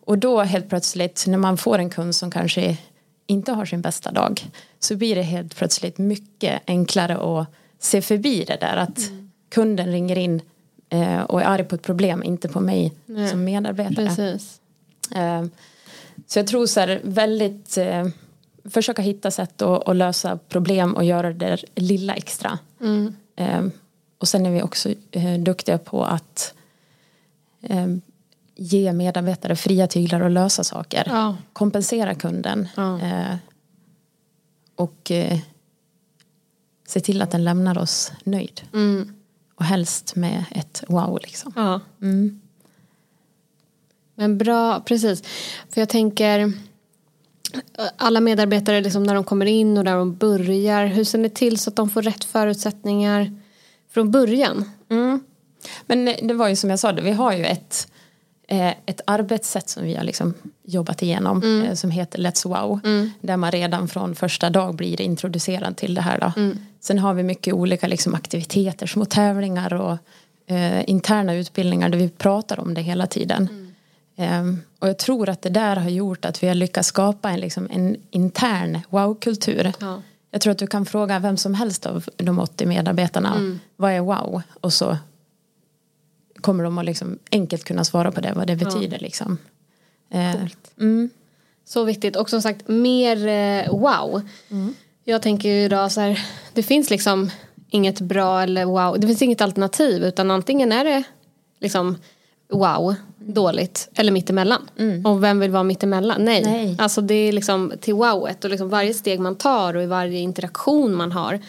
Och 0.00 0.18
då 0.18 0.42
helt 0.42 0.68
plötsligt, 0.68 1.24
när 1.26 1.38
man 1.38 1.56
får 1.56 1.78
en 1.78 1.90
kund 1.90 2.14
som 2.14 2.30
kanske 2.30 2.78
inte 3.26 3.52
har 3.52 3.64
sin 3.64 3.80
bästa 3.80 4.12
dag, 4.12 4.50
så 4.78 4.96
blir 4.96 5.14
det 5.14 5.22
helt 5.22 5.56
plötsligt 5.56 5.98
mycket 5.98 6.62
enklare 6.66 7.40
att 7.40 7.48
se 7.78 8.02
förbi 8.02 8.44
det 8.44 8.56
där 8.60 8.76
att 8.76 9.10
kunden 9.48 9.92
ringer 9.92 10.18
in 10.18 10.40
eh, 10.88 11.22
och 11.22 11.40
är 11.40 11.44
arg 11.44 11.64
på 11.64 11.74
ett 11.74 11.82
problem, 11.82 12.22
inte 12.22 12.48
på 12.48 12.60
mig 12.60 12.92
Nej. 13.06 13.28
som 13.28 13.44
medarbetare. 13.44 14.06
Precis. 14.06 14.60
Eh, 15.14 15.44
Så 16.26 16.38
jag 16.38 16.46
tror 16.46 16.66
så 16.66 16.80
här 16.80 17.00
väldigt 17.04 17.76
eh, 17.76 18.06
försöka 18.64 19.02
hitta 19.02 19.30
sätt 19.30 19.62
att, 19.62 19.96
lösa 19.96 20.38
problem 20.48 20.94
och 20.94 21.04
göra 21.04 21.32
det 21.32 21.46
där 21.46 21.64
lilla 21.74 22.14
extra. 22.14 22.58
Mm. 22.80 23.14
Och 24.18 24.28
sen 24.28 24.46
är 24.46 24.50
vi 24.50 24.62
också 24.62 24.94
duktiga 25.38 25.78
på 25.78 26.04
att 26.04 26.54
ge 28.56 28.92
medarbetare 28.92 29.56
fria 29.56 29.86
tyglar 29.86 30.20
och 30.20 30.30
lösa 30.30 30.64
saker. 30.64 31.04
Ja. 31.06 31.36
Kompensera 31.52 32.14
kunden. 32.14 32.68
Ja. 32.76 33.00
Eh, 33.00 33.36
Och 34.76 35.10
eh, 35.10 35.38
se 36.86 37.00
till 37.00 37.22
att 37.22 37.30
den 37.30 37.44
lämnar 37.44 37.78
oss 37.78 38.12
nöjd. 38.24 38.62
Och 39.54 39.64
helst 39.64 40.16
med 40.16 40.44
ett 40.50 40.84
wow 40.88 41.18
liksom. 41.22 41.52
Ja. 41.56 41.80
Men 44.14 44.38
bra, 44.38 44.80
precis. 44.80 45.22
För 45.70 45.80
jag 45.80 45.88
tänker 45.88 46.52
alla 47.96 48.20
medarbetare 48.20 48.80
liksom 48.80 49.02
när 49.02 49.14
de 49.14 49.24
kommer 49.24 49.46
in 49.46 49.78
och 49.78 49.84
när 49.84 49.96
de 49.96 50.14
börjar. 50.16 50.86
Hur 50.86 51.04
ser 51.04 51.18
ni 51.18 51.28
till 51.30 51.58
så 51.58 51.70
att 51.70 51.76
de 51.76 51.90
får 51.90 52.02
rätt 52.02 52.24
förutsättningar 52.24 53.40
från 53.90 54.10
början? 54.10 54.70
Men 55.86 56.04
det 56.04 56.34
var 56.34 56.48
ju 56.48 56.56
som 56.56 56.70
jag 56.70 56.78
sa, 56.78 56.92
vi 56.92 57.10
har 57.12 57.32
ju 57.32 57.44
ett, 57.44 57.88
ett 58.46 59.00
arbetssätt 59.04 59.68
som 59.68 59.84
vi 59.84 59.94
har 59.94 60.04
liksom 60.04 60.34
jobbat 60.62 61.02
igenom 61.02 61.62
eh, 61.62 61.74
som 61.74 61.90
heter 61.90 62.18
Let's 62.18 62.48
Wow. 62.48 62.80
Där 63.20 63.36
man 63.36 63.50
redan 63.50 63.88
från 63.88 64.14
första 64.14 64.50
dag 64.50 64.74
blir 64.74 65.00
introducerad 65.00 65.76
till 65.76 65.94
det 65.94 66.00
här. 66.00 66.20
Då. 66.20 66.32
Sen 66.80 66.98
har 66.98 67.14
vi 67.14 67.22
mycket 67.22 67.54
olika 67.54 67.86
liksom, 67.86 68.14
aktiviteter, 68.14 68.86
små 68.86 69.04
tävlingar 69.04 69.74
och 69.74 69.96
eh, 70.46 70.90
interna 70.90 71.34
utbildningar 71.34 71.88
där 71.88 71.98
vi 71.98 72.08
pratar 72.08 72.60
om 72.60 72.74
det 72.74 72.80
hela 72.80 73.06
tiden. 73.06 73.72
Ehm, 74.16 74.60
och 74.78 74.88
jag 74.88 74.98
tror 74.98 75.28
att 75.28 75.42
det 75.42 75.48
där 75.48 75.76
har 75.76 75.90
gjort 75.90 76.24
att 76.24 76.42
vi 76.42 76.48
har 76.48 76.54
lyckats 76.54 76.88
skapa 76.88 77.30
en, 77.30 77.40
liksom, 77.40 77.68
en 77.70 77.96
intern 78.10 78.80
wow-kultur. 78.90 79.72
Ja. 79.80 80.02
Jag 80.30 80.40
tror 80.40 80.50
att 80.50 80.58
du 80.58 80.66
kan 80.66 80.86
fråga 80.86 81.18
vem 81.18 81.36
som 81.36 81.54
helst 81.54 81.86
av 81.86 82.04
de 82.16 82.38
80 82.38 82.66
medarbetarna 82.66 83.58
vad 83.76 83.92
är 83.92 84.00
wow? 84.00 84.42
Och 84.60 84.72
så 84.72 84.96
kommer 86.44 86.64
de 86.64 86.78
att 86.78 86.84
liksom 86.84 87.18
enkelt 87.30 87.64
kunna 87.64 87.84
svara 87.84 88.12
på 88.12 88.20
det, 88.20 88.32
vad 88.36 88.46
det 88.46 88.56
betyder. 88.56 88.98
Liksom. 88.98 89.38
Eh, 90.10 90.34
Så 91.64 91.84
viktigt. 91.84 92.16
Och 92.16 92.30
som 92.30 92.42
sagt, 92.42 92.68
mer 92.68 93.26
eh, 93.26 93.70
wow. 93.72 94.22
Jag 95.04 95.22
tänker 95.22 95.48
ju 95.48 95.64
idag 95.64 95.92
så 95.92 96.00
här, 96.00 96.20
det 96.52 96.62
finns 96.62 96.90
liksom 96.90 97.30
inget 97.70 98.00
bra 98.00 98.42
eller 98.42 98.64
wow. 98.64 99.00
Det 99.00 99.06
finns 99.06 99.22
inget 99.22 99.40
alternativ 99.40 100.04
utan 100.04 100.30
antingen 100.30 100.72
är 100.72 100.84
det 100.84 101.02
liksom 101.60 101.96
wow, 102.52 102.94
dåligt 103.18 103.88
eller 103.94 104.12
mittemellan. 104.12 104.70
Och 105.04 105.22
vem 105.22 105.40
vill 105.40 105.50
vara 105.50 105.62
mittemellan? 105.62 106.24
Nej. 106.24 106.42
Nej. 106.44 106.76
Alltså 106.78 107.00
det 107.00 107.14
är 107.14 107.32
liksom 107.32 107.72
till 107.80 107.94
wowet 107.94 108.44
och 108.44 108.50
liksom 108.50 108.68
varje 108.68 108.94
steg 108.94 109.20
man 109.20 109.36
tar 109.36 109.76
och 109.76 109.82
i 109.82 109.86
varje 109.86 110.18
interaktion 110.18 110.94
man 110.94 111.12
har 111.12 111.40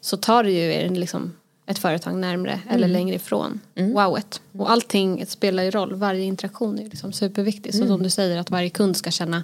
så 0.00 0.16
tar 0.16 0.44
det 0.44 0.50
ju 0.50 0.72
er 0.74 0.88
liksom 0.88 1.32
ett 1.66 1.78
företag 1.78 2.14
närmre 2.14 2.60
eller 2.70 2.88
längre 2.88 3.16
ifrån 3.16 3.60
wowet. 3.94 4.40
Och 4.52 4.70
allting 4.70 5.26
spelar 5.26 5.62
ju 5.62 5.70
roll, 5.70 5.94
varje 5.94 6.24
interaktion 6.24 6.78
är 6.78 6.84
liksom 6.84 7.12
superviktig. 7.12 7.74
Så 7.74 7.86
som 7.86 8.02
du 8.02 8.10
säger 8.10 8.38
att 8.38 8.50
varje 8.50 8.70
kund 8.70 8.96
ska 8.96 9.10
känna 9.10 9.42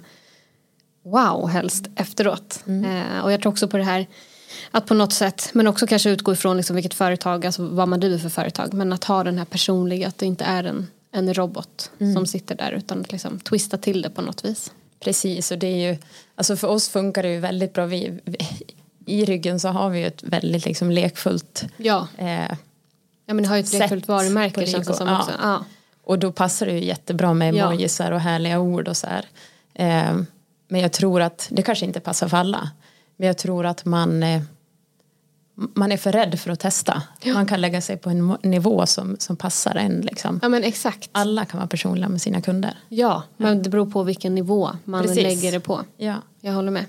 wow 1.03 1.47
helst 1.47 1.87
efteråt. 1.95 2.63
Eh, 2.67 3.23
och 3.23 3.31
jag 3.31 3.41
tror 3.41 3.51
också 3.51 3.67
på 3.67 3.77
det 3.77 3.83
här 3.83 4.07
att 4.71 4.85
på 4.85 4.93
något 4.93 5.13
sätt, 5.13 5.49
men 5.53 5.67
också 5.67 5.87
kanske 5.87 6.09
utgå 6.09 6.33
ifrån 6.33 6.57
liksom 6.57 6.75
vilket 6.75 6.93
företag, 6.93 7.45
alltså 7.45 7.67
vad 7.67 7.87
man 7.87 7.99
driver 7.99 8.17
för 8.17 8.29
företag. 8.29 8.73
Men 8.73 8.93
att 8.93 9.03
ha 9.03 9.23
den 9.23 9.37
här 9.37 9.45
personliga, 9.45 10.07
att 10.07 10.17
det 10.17 10.25
inte 10.25 10.43
är 10.43 10.63
en, 10.63 10.87
en 11.11 11.33
robot 11.33 11.91
som 12.13 12.25
sitter 12.25 12.55
där 12.55 12.71
utan 12.71 13.01
att 13.01 13.11
liksom 13.11 13.39
twista 13.39 13.77
till 13.77 14.01
det 14.01 14.09
på 14.09 14.21
något 14.21 14.45
vis. 14.45 14.71
Precis, 14.99 15.51
och 15.51 15.57
det 15.57 15.67
är 15.67 15.91
ju, 15.91 15.97
alltså 16.35 16.55
för 16.55 16.67
oss 16.67 16.89
funkar 16.89 17.23
det 17.23 17.33
ju 17.33 17.39
väldigt 17.39 17.73
bra. 17.73 17.85
Vi, 17.85 18.19
vi, 18.25 18.37
I 19.11 19.25
ryggen 19.25 19.59
så 19.59 19.67
har 19.69 19.89
vi 19.89 19.99
ju 19.99 20.07
ett 20.07 20.23
väldigt 20.23 20.65
liksom 20.65 20.91
lekfullt 20.91 21.63
Ja, 21.77 22.07
eh, 22.17 22.51
ja 23.25 23.33
men 23.33 23.37
det 23.43 23.47
har 23.49 23.55
ju 23.55 23.59
ett 23.61 23.73
lekfullt 23.73 24.07
varumärke 24.07 24.65
känns 24.65 24.87
det 24.87 24.93
som 24.93 25.07
Ja. 25.07 25.19
också. 25.19 25.31
Ja. 25.41 25.65
Och 26.03 26.19
då 26.19 26.31
passar 26.31 26.65
det 26.65 26.71
ju 26.71 26.85
jättebra 26.85 27.33
med 27.33 27.55
Ja. 27.55 27.65
emojisar 27.71 28.11
och 28.11 28.19
härliga 28.19 28.59
ord 28.59 28.87
och 28.87 28.97
så 28.97 29.07
här. 29.07 29.25
Eh, 29.73 30.21
men 30.67 30.81
jag 30.81 30.91
tror 30.91 31.21
att 31.21 31.47
det 31.51 31.61
kanske 31.61 31.85
inte 31.85 31.99
passar 31.99 32.27
för 32.27 32.37
alla. 32.37 32.69
Men 33.17 33.27
jag 33.27 33.37
tror 33.37 33.65
att 33.65 33.85
man 33.85 34.23
eh, 34.23 34.41
man 35.55 35.91
är 35.91 35.97
för 35.97 36.11
rädd 36.11 36.39
för 36.39 36.51
att 36.51 36.59
testa. 36.59 37.01
Man 37.33 37.45
kan 37.45 37.61
lägga 37.61 37.81
sig 37.81 37.97
på 37.97 38.09
en 38.09 38.37
nivå 38.43 38.85
som, 38.85 39.15
som 39.19 39.35
passar 39.35 39.75
en. 39.75 40.01
Liksom. 40.01 40.39
ja 40.41 40.49
men 40.49 40.63
exakt. 40.63 41.09
Alla 41.11 41.45
kan 41.45 41.57
vara 41.57 41.67
personliga 41.67 42.09
med 42.09 42.21
sina 42.21 42.41
kunder. 42.41 42.77
Ja, 42.89 43.23
men 43.37 43.63
det 43.63 43.69
beror 43.69 43.85
på 43.85 44.03
vilken 44.03 44.35
nivå 44.35 44.69
man 44.83 45.01
Precis. 45.03 45.23
lägger 45.23 45.51
det 45.51 45.59
på. 45.59 45.81
Ja. 45.97 46.15
Jag 46.43 46.53
håller 46.53 46.71
med. 46.71 46.85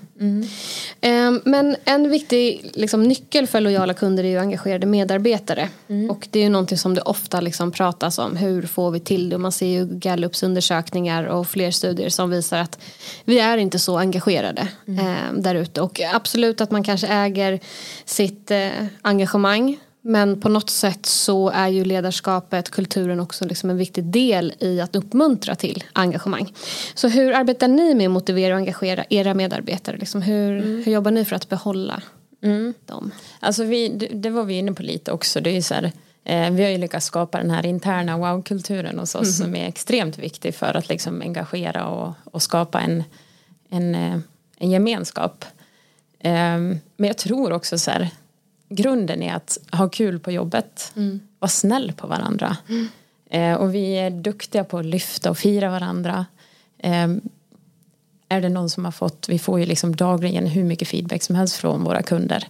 Ehm, 1.01 1.41
Men 1.45 1.75
en 1.85 2.09
viktig 2.09 2.71
liksom, 2.73 3.03
nyckel 3.03 3.47
för 3.47 3.61
lojala 3.61 3.93
kunder 3.93 4.23
är 4.23 4.27
ju 4.27 4.37
engagerade 4.37 4.85
medarbetare. 4.85 5.69
Och 6.09 6.27
det 6.31 6.39
är 6.39 6.43
ju 6.43 6.49
någonting 6.49 6.77
som 6.77 6.93
det 6.93 7.01
ofta 7.01 7.41
liksom 7.41 7.71
pratas 7.71 8.17
om. 8.17 8.35
Hur 8.35 8.61
får 8.61 8.91
vi 8.91 8.99
till 8.99 9.29
det? 9.29 9.35
Och 9.35 9.41
man 9.41 9.51
ser 9.51 9.67
ju 9.67 9.85
Gallups 9.85 10.43
undersökningar 10.43 11.23
och 11.23 11.47
fler 11.47 11.71
studier 11.71 12.09
som 12.09 12.29
visar 12.29 12.57
att 12.59 12.79
vi 13.25 13.39
är 13.39 13.57
inte 13.57 13.79
så 13.79 13.97
engagerade 13.97 14.67
eh, 14.87 15.33
där 15.37 15.55
ute. 15.55 15.81
Och 15.81 15.99
absolut 16.13 16.61
att 16.61 16.71
man 16.71 16.83
kanske 16.83 17.07
äger 17.07 17.59
sitt 18.05 18.51
eh, 18.51 18.69
engagemang. 19.01 19.77
Men 20.05 20.41
på 20.41 20.49
något 20.49 20.69
sätt 20.69 21.05
så 21.05 21.49
är 21.49 21.67
ju 21.67 21.85
ledarskapet, 21.85 22.69
kulturen 22.69 23.19
också 23.19 23.45
liksom 23.45 23.69
en 23.69 23.77
viktig 23.77 24.03
del 24.03 24.53
i 24.59 24.81
att 24.81 24.95
uppmuntra 24.95 25.55
till 25.55 25.83
engagemang. 25.93 26.53
Så 26.95 27.07
hur 27.07 27.33
arbetar 27.33 27.67
ni 27.67 27.95
med 27.95 28.05
att 28.05 28.11
motivera 28.11 28.53
och 28.53 28.57
engagera 28.57 29.05
era 29.09 29.33
medarbetare? 29.33 29.97
Liksom 29.97 30.21
hur, 30.21 30.61
hur 30.83 30.91
jobbar 30.91 31.11
ni 31.11 31.25
för 31.25 31.35
att 31.35 31.49
behålla 31.49 32.01
dem? 32.85 33.11
Alltså 33.39 33.63
vi, 33.63 33.89
det, 34.13 34.29
var 34.29 34.43
vi 34.43 34.53
inne 34.53 34.73
på 34.73 34.83
lite 34.83 35.11
också. 35.11 35.41
Det 35.41 35.57
är 35.57 35.61
så 35.61 35.73
här, 35.73 35.91
eh, 36.23 36.51
vi 36.51 36.63
har 36.63 36.69
ju 36.69 36.77
lyckats 36.77 37.05
skapa 37.05 37.37
den 37.37 37.51
här 37.51 37.65
interna 37.65 38.17
wow-kulturen 38.17 38.99
hos 38.99 39.15
oss 39.15 39.37
som 39.37 39.55
är 39.55 39.67
extremt 39.67 40.17
viktig 40.17 40.55
för 40.55 40.77
att 40.77 40.89
liksom 40.89 41.21
engagera 41.21 41.87
och, 41.87 42.13
och 42.23 42.41
skapa 42.41 42.81
en, 42.81 43.03
en, 43.69 43.95
eh, 43.95 44.19
en 44.57 44.71
gemenskap. 44.71 45.45
Ehm, 46.19 46.79
men 46.97 47.07
jag 47.07 47.17
tror 47.17 47.53
också 47.53 47.77
så 47.77 47.91
här, 47.91 48.09
grunden 48.75 49.23
är 49.23 49.33
att 49.35 49.57
ha 49.71 49.89
kul 49.89 50.19
på 50.19 50.31
jobbet, 50.31 50.93
vara 51.39 51.49
snäll 51.49 51.91
på 51.97 52.07
varandra. 52.07 52.57
Eh, 53.29 53.53
och 53.53 53.75
vi 53.75 53.93
är 53.93 54.09
duktiga 54.09 54.63
på 54.63 54.77
att 54.77 54.85
lyfta 54.85 55.29
och 55.29 55.37
fira 55.37 55.69
varandra. 55.69 56.25
Ehm, 56.79 57.21
är 58.29 58.41
det 58.41 58.49
någon 58.49 58.69
som 58.69 58.85
har 58.85 58.91
fått, 58.91 59.29
vi 59.29 59.39
får 59.39 59.59
ju 59.59 59.65
liksom 59.65 59.95
dagligen 59.95 60.47
hur 60.47 60.63
mycket 60.63 60.87
feedback 60.87 61.23
som 61.23 61.35
helst 61.35 61.55
från 61.55 61.83
våra 61.83 62.01
kunder. 62.01 62.47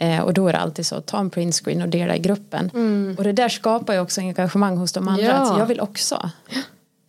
Eh, 0.00 0.20
och 0.20 0.34
då 0.34 0.48
är 0.48 0.52
det 0.52 0.58
alltid 0.58 0.86
så, 0.86 1.00
ta 1.00 1.18
en 1.18 1.30
printscreen 1.30 1.82
och 1.82 1.88
dela 1.88 2.16
i 2.16 2.18
gruppen. 2.18 2.70
Och 3.18 3.24
det 3.24 3.32
där 3.32 3.48
skapar 3.48 3.94
ju 3.94 4.00
också 4.00 4.20
engagemang 4.20 4.76
hos 4.76 4.92
de 4.92 5.08
andra. 5.08 5.24
Ja. 5.24 5.32
Att 5.52 5.58
jag 5.58 5.66
vill 5.66 5.80
också 5.80 6.30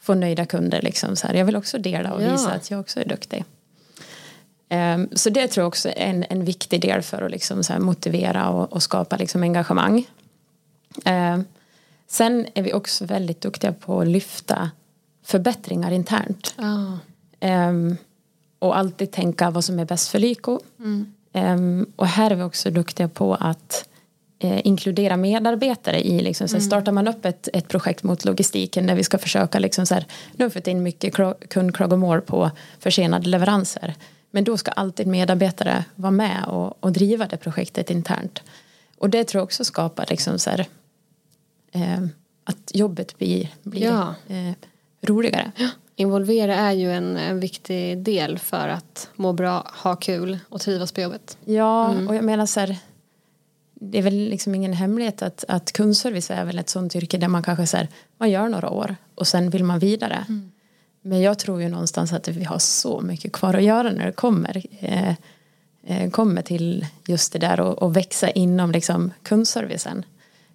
få 0.02 0.14
nöjda 0.14 0.46
kunder. 0.46 0.82
Liksom, 0.82 1.16
så 1.16 1.28
här. 1.28 1.34
Jag 1.34 1.46
vill 1.46 1.56
också 1.56 1.78
dela 1.78 2.14
och 2.14 2.24
Ja. 2.24 2.32
visa 2.32 2.52
att 2.52 2.72
jag 2.72 2.80
också 2.80 3.00
är 3.00 3.06
duktig. 3.06 3.46
Ehm, 4.76 5.10
så 5.12 5.30
det 5.30 5.48
tror 5.48 5.62
jag 5.62 5.68
också 5.68 5.90
är 5.90 5.94
en, 5.96 6.26
en 6.30 6.46
viktig 6.46 6.82
del 6.82 7.02
för 7.02 7.22
att 7.22 7.32
liksom 7.32 7.64
så 7.64 7.80
motivera 7.80 8.50
och, 8.50 8.74
och 8.74 8.84
skapa 8.84 9.18
liksom 9.18 9.44
engagemang. 9.44 10.08
Ehm, 11.06 11.44
sen 12.08 12.48
är 12.54 12.62
vi 12.62 12.74
också 12.74 13.06
väldigt 13.06 13.42
duktiga 13.42 13.74
på 13.74 14.02
att 14.02 14.08
lyfta 14.08 14.72
förbättringar 15.24 15.92
internt. 15.92 16.54
Ehm, 17.40 17.98
och 18.60 18.78
alltid 18.78 19.12
tänka 19.12 19.50
vad 19.50 19.64
som 19.64 19.80
är 19.80 19.86
bäst 19.86 20.10
för 20.10 20.20
Lyko. 20.20 20.60
Ehm, 21.34 21.86
och 21.96 22.08
här 22.08 22.32
är 22.32 22.36
vi 22.36 22.44
också 22.44 22.72
duktiga 22.72 23.08
på 23.08 23.36
att 23.36 23.90
eh, 24.40 24.68
inkludera 24.68 25.18
medarbetare 25.18 26.08
i 26.08 26.20
liksom, 26.22 26.48
så 26.48 26.56
här, 26.56 26.62
startar 26.62 26.92
man 26.92 27.08
upp 27.08 27.26
ett, 27.26 27.50
ett 27.54 27.68
projekt 27.68 28.04
mot 28.04 28.26
logistiken 28.26 28.88
där 28.88 28.96
vi 28.96 29.04
ska 29.04 29.18
försöka 29.18 29.60
liksom, 29.60 29.86
så 29.86 29.94
här, 29.94 30.06
nu 30.34 30.46
har 30.46 30.50
vi 30.50 30.54
fått 30.54 30.68
in 30.68 30.84
mycket 30.84 31.14
kla- 31.14 31.48
kundklagomål 31.48 32.22
på 32.22 32.52
försenade 32.80 33.30
leveranser 33.30 33.96
men 34.36 34.44
då 34.44 34.58
ska 34.58 34.72
alltid 34.72 35.08
medarbetare 35.08 35.86
vara 35.96 36.12
med 36.12 36.46
och, 36.48 36.84
och 36.84 36.92
driva 36.92 37.28
det 37.28 37.38
projektet 37.38 37.90
internt 37.90 38.42
och 38.98 39.10
det 39.10 39.24
tror 39.24 39.40
jag 39.40 39.44
också 39.44 39.66
skapar 39.66 40.06
liksom, 40.10 40.40
så 40.40 40.50
här, 40.50 40.68
eh, 41.72 42.04
att 42.44 42.72
jobbet 42.74 43.18
blir, 43.18 43.50
blir 43.64 43.84
Ja. 43.84 44.16
eh, 44.28 44.54
roligare. 45.02 45.52
Involvera 45.96 46.56
är 46.56 46.72
ju 46.72 46.92
en, 46.92 47.18
en 47.18 47.40
viktig 47.40 47.98
del 47.98 48.40
för 48.40 48.68
att 48.68 49.10
må 49.16 49.34
bra, 49.34 49.72
ha 49.84 49.96
kul 49.96 50.40
och 50.50 50.62
trivas 50.62 50.92
på 50.92 51.02
jobbet. 51.02 51.38
Ja, 51.46 51.96
och 52.08 52.16
jag 52.16 52.24
menar 52.24 52.46
så 52.46 52.60
här, 52.60 52.78
det 53.74 53.98
är 53.98 54.02
väl 54.02 54.14
liksom 54.30 54.56
ingen 54.56 54.74
hemlighet 54.74 55.22
att, 55.22 55.46
att 55.48 55.72
kundservice 55.72 56.32
är 56.32 56.46
väl 56.46 56.60
ett 56.60 56.70
sånt 56.70 56.96
yrke 56.96 57.18
där 57.18 57.28
man 57.28 57.44
kanske 57.44 57.68
så 57.68 57.78
här, 57.78 57.88
man 58.18 58.32
gör 58.32 58.50
några 58.50 58.70
år 58.70 58.96
och 59.16 59.28
sen 59.28 59.50
vill 59.50 59.64
man 59.64 59.80
vidare. 59.80 60.26
Men 61.08 61.22
jag 61.22 61.40
tror 61.40 61.62
ju 61.62 61.70
någonstans 61.70 62.14
att 62.14 62.28
vi 62.28 62.44
har 62.44 62.60
så 62.60 63.02
mycket 63.02 63.32
kvar 63.32 63.54
att 63.54 63.64
göra 63.64 63.92
när 63.92 64.06
det 64.06 64.12
kommer, 64.12 64.64
eh, 64.80 65.14
eh, 65.84 66.10
kommer 66.10 66.42
till 66.42 66.86
just 67.08 67.34
det 67.34 67.40
där 67.40 67.60
och, 67.60 67.84
och 67.84 67.96
växa 67.96 68.30
inom 68.30 68.72
liksom 68.72 69.14
kundservicen. 69.24 70.06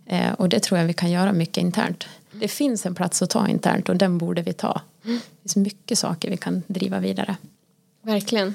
Eh, 0.07 0.33
och 0.33 0.49
det 0.49 0.61
tror 0.61 0.80
jag 0.80 0.87
vi 0.87 0.92
kan 0.92 1.11
göra 1.11 1.33
mycket 1.33 1.57
internt. 1.57 2.07
Det 2.33 2.49
finns 2.49 2.87
en 2.87 2.95
plats 2.95 3.23
att 3.23 3.30
ta 3.30 3.49
internt 3.49 3.88
och 3.88 3.97
den 3.97 4.19
borde 4.19 4.42
vi 4.42 4.52
ta. 4.52 4.80
Det 5.02 5.21
finns 5.42 5.57
mycket 5.57 5.99
saker 5.99 6.30
vi 6.30 6.37
kan 6.37 6.62
driva 6.66 7.00
vidare. 7.00 7.37
Verkligen. 8.02 8.54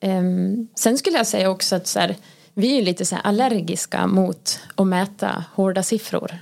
Ehm, 0.00 0.68
sen 0.74 0.98
skulle 0.98 1.16
jag 1.16 1.26
säga 1.26 1.50
också 1.50 1.76
att 1.76 1.86
så 1.86 2.00
här, 2.00 2.16
vi 2.54 2.78
är 2.78 2.82
lite 2.82 3.04
så 3.04 3.16
allergiska 3.16 4.06
mot 4.06 4.60
att 4.74 4.86
mäta 4.86 5.44
hårda 5.54 5.82
siffror. 5.82 6.38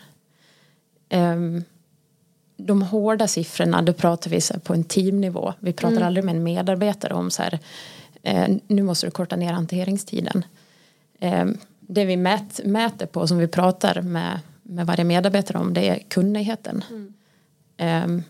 De 2.61 2.83
hårda 2.83 3.29
siffrorna, 3.29 3.83
då 3.83 3.93
pratar 3.93 4.31
vi 4.31 4.41
på 4.63 4.75
en 4.75 4.85
teamnivå. 4.85 5.55
Vi 5.61 5.73
pratar 5.73 6.01
aldrig 6.03 6.25
med 6.25 6.37
en 6.37 6.43
medarbetare 6.43 7.15
om 7.15 7.31
så 7.31 7.43
här, 7.43 7.59
eh, 8.23 8.49
nu 8.67 8.83
måste 8.83 9.07
du 9.07 9.11
korta 9.11 9.37
ner 9.37 9.53
hanteringstiden. 9.53 10.45
Ehm, 11.21 11.59
det 11.81 12.05
vi 12.05 12.17
mät, 12.17 12.61
mäter 12.65 13.07
på 13.07 13.27
som 13.27 13.39
vi 13.39 13.47
pratar 13.47 14.03
med, 14.03 14.41
med 14.63 14.87
varje 14.87 15.05
medarbetare 15.05 15.59
om 15.59 15.75
det 15.75 15.89
är 15.89 15.99
kunnigheten. 15.99 16.85
Ehm, 17.77 18.23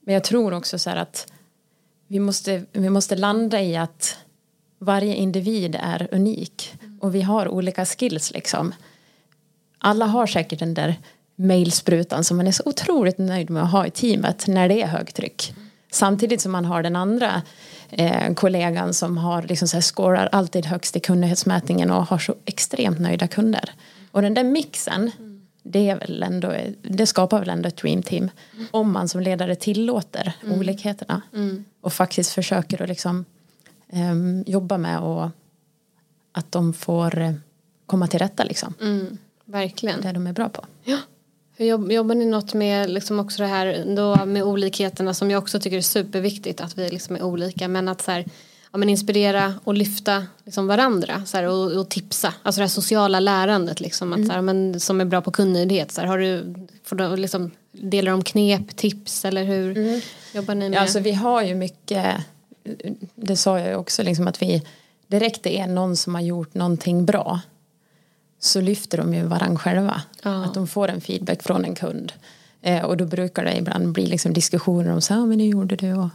men 0.00 0.14
jag 0.14 0.24
tror 0.24 0.54
också 0.54 0.78
så 0.78 0.90
här 0.90 0.96
att 0.96 1.32
vi 2.06 2.18
måste, 2.18 2.62
vi 2.72 2.90
måste 2.90 3.16
landa 3.16 3.62
i 3.62 3.76
att 3.76 4.18
varje 4.78 5.14
individ 5.14 5.76
är 5.80 6.08
unik 6.12 6.74
och 7.00 7.14
vi 7.14 7.22
har 7.22 7.48
olika 7.48 7.84
skills 7.84 8.32
liksom. 8.32 8.74
Alla 9.78 10.06
har 10.06 10.26
säkert 10.26 10.58
den 10.58 10.74
där 10.74 10.96
mailsprutan 11.40 12.24
som 12.24 12.36
man 12.36 12.46
är 12.46 12.52
så 12.52 12.62
otroligt 12.66 13.18
nöjd 13.18 13.50
med 13.50 13.62
att 13.62 13.70
ha 13.70 13.86
i 13.86 13.90
teamet 13.90 14.46
när 14.46 14.68
det 14.68 14.82
är 14.82 14.86
högtryck. 14.86 15.54
Samtidigt 15.92 16.40
som 16.40 16.52
man 16.52 16.64
har 16.64 16.82
den 16.82 16.96
andra 16.96 17.42
eh, 17.90 18.34
kollegan 18.34 18.94
som 18.94 19.18
har 19.18 19.42
liksom 19.42 19.68
så 19.68 19.76
här, 19.76 19.82
scorar 19.82 20.28
alltid 20.32 20.66
högst 20.66 20.96
i 20.96 21.00
kunnighetsmätningen 21.00 21.90
och 21.90 22.06
har 22.06 22.18
så 22.18 22.34
extremt 22.44 22.98
nöjda 23.00 23.28
kunder. 23.28 23.74
Och 24.10 24.22
den 24.22 24.34
där 24.34 24.44
mixen 24.44 25.10
det, 25.62 25.88
är 25.88 25.98
väl 25.98 26.22
ändå, 26.22 26.56
det 26.82 27.06
skapar 27.06 27.38
väl 27.38 27.48
ändå 27.48 27.68
ett 27.68 27.76
dreamteam. 27.76 28.30
Om 28.70 28.92
man 28.92 29.08
som 29.08 29.20
ledare 29.20 29.54
tillåter 29.54 30.32
olikheterna. 30.50 31.22
Och 31.80 31.92
faktiskt 31.92 32.32
försöker 32.32 32.82
att 32.82 32.88
liksom, 32.88 33.24
um, 33.92 34.44
jobba 34.46 34.78
med 34.78 34.98
och 34.98 35.28
att 36.32 36.52
de 36.52 36.72
får 36.72 37.18
uh, 37.18 37.32
komma 37.86 38.06
till 38.06 38.18
rätta 38.18 38.44
liksom. 38.44 38.74
Verkligen. 39.44 40.00
Det 40.00 40.12
de 40.12 40.26
är 40.26 40.32
bra 40.32 40.48
på. 40.48 40.64
Ja. 40.84 40.98
Hur 41.60 41.66
jobb, 41.66 41.92
jobbar 41.92 42.14
ni 42.14 42.24
något 42.24 42.54
med 42.54 42.90
liksom 42.90 43.20
också 43.20 43.42
det 43.42 43.48
här 43.48 43.84
då 43.96 44.26
med 44.26 44.42
olikheterna 44.42 45.14
som 45.14 45.30
jag 45.30 45.42
också 45.42 45.60
tycker 45.60 45.76
är 45.76 45.80
superviktigt 45.82 46.60
att 46.60 46.78
vi 46.78 46.88
liksom 46.88 47.16
är 47.16 47.22
olika 47.22 47.68
men 47.68 47.88
att 47.88 48.02
så 48.02 48.10
här, 48.10 48.24
ja, 48.72 48.78
men 48.78 48.88
inspirera 48.88 49.54
och 49.64 49.74
lyfta 49.74 50.26
liksom 50.44 50.66
varandra 50.66 51.22
så 51.26 51.36
här, 51.36 51.44
och, 51.44 51.72
och 51.72 51.88
tipsa. 51.88 52.34
Alltså 52.42 52.58
det 52.58 52.62
här 52.62 52.68
sociala 52.68 53.20
lärandet 53.20 53.80
liksom, 53.80 54.12
att, 54.12 54.26
så 54.26 54.32
här, 54.32 54.40
men, 54.40 54.80
som 54.80 55.00
är 55.00 55.04
bra 55.04 55.20
på 55.20 55.30
kundnöjdhet. 55.30 55.92
Så 55.92 56.00
här, 56.00 56.08
har 56.08 56.18
du, 56.18 56.54
får 56.84 56.96
du 56.96 57.16
liksom, 57.16 57.50
delar 57.72 58.10
de 58.10 58.24
knep, 58.24 58.76
tips 58.76 59.24
eller 59.24 59.44
hur 59.44 60.02
jobbar 60.32 60.54
ni 60.54 60.68
med? 60.68 60.76
Ja, 60.76 60.80
alltså 60.80 61.00
vi 61.00 61.12
har 61.12 61.42
ju 61.42 61.54
mycket, 61.54 62.16
det 63.14 63.36
sa 63.36 63.58
jag 63.58 63.68
ju 63.68 63.74
också, 63.74 64.02
liksom 64.02 64.28
att 64.28 64.42
vi 64.42 64.62
direkt 65.06 65.42
det 65.42 65.58
är 65.58 65.66
någon 65.66 65.96
som 65.96 66.14
har 66.14 66.22
gjort 66.22 66.54
någonting 66.54 67.04
bra 67.04 67.40
så 68.40 68.60
lyfter 68.60 68.98
de 68.98 69.14
ju 69.14 69.22
varandra 69.22 69.58
själva. 69.58 70.02
Ja. 70.22 70.44
Att 70.44 70.54
de 70.54 70.66
får 70.66 70.88
en 70.88 71.00
feedback 71.00 71.42
från 71.42 71.64
en 71.64 71.74
kund. 71.74 72.12
Eh, 72.62 72.84
och 72.84 72.96
då 72.96 73.04
brukar 73.04 73.44
det 73.44 73.56
ibland 73.56 73.92
bli 73.92 74.06
liksom 74.06 74.32
diskussioner 74.32 74.92
om 74.92 75.00
så 75.00 75.14
här, 75.14 75.26
men 75.26 75.38
det 75.38 75.44
gjorde 75.44 75.76
du. 75.76 75.92
Och... 75.92 76.08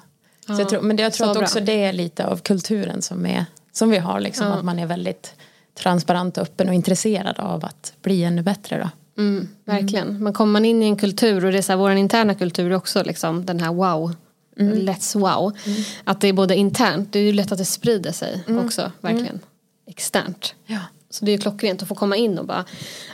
så 0.48 0.62
jag 0.62 0.70
tror, 0.70 0.82
men 0.82 0.96
det, 0.96 1.03
jag 1.03 1.13
tror 1.13 1.25
så 1.25 1.32
att 1.32 1.38
bra. 1.38 1.44
också 1.44 1.60
det 1.60 1.84
är 1.84 1.94
lite 1.94 2.25
av 2.25 2.38
kulturen 2.38 3.01
som, 3.01 3.25
är, 3.25 3.46
som 3.72 3.89
vi 3.89 3.98
har. 3.98 4.20
Liksom, 4.20 4.51
Att 4.51 4.65
man 4.65 4.79
är 4.79 4.86
väldigt 4.86 5.34
transparent 5.74 6.38
och 6.38 6.44
öppen 6.44 6.67
och 6.67 6.74
intresserad 6.74 7.39
av 7.39 7.65
att 7.65 7.94
bli 8.01 8.24
ännu 8.24 8.41
bättre. 8.41 8.79
Då. 8.79 9.22
Mm, 9.22 9.48
verkligen. 9.65 10.34
Kommer 10.34 10.51
man 10.51 10.65
in 10.65 10.84
i 10.84 10.86
en 10.86 10.96
kultur 10.96 11.46
och 11.46 11.51
det 11.51 11.58
är 11.58 11.62
så 11.62 11.72
här, 11.72 11.77
vår 11.77 11.91
interna 11.91 12.36
kultur 12.36 12.74
också 12.74 13.03
liksom 13.03 13.46
den 13.46 13.60
här 13.60 13.74
wow. 13.74 14.15
Let's 14.58 15.20
wow. 15.20 15.58
Att 16.03 16.22
det 16.22 16.27
är 16.27 16.34
både 16.34 16.55
internt, 16.55 17.13
det 17.13 17.20
är 17.20 17.24
ju 17.24 17.34
lätt 17.34 17.51
att 17.51 17.58
det 17.58 17.65
sprider 17.65 18.12
sig 18.12 18.44
också 18.48 18.91
verkligen. 19.01 19.39
Externt. 19.88 20.55
Ja. 20.65 20.79
Så 21.15 21.25
det 21.25 21.31
är 21.31 21.34
ju 21.34 21.39
klockrent 21.39 21.81
att 21.81 21.88
få 21.88 21.95
komma 21.95 22.15
in 22.15 22.39
och 22.39 22.45
bara 22.45 22.65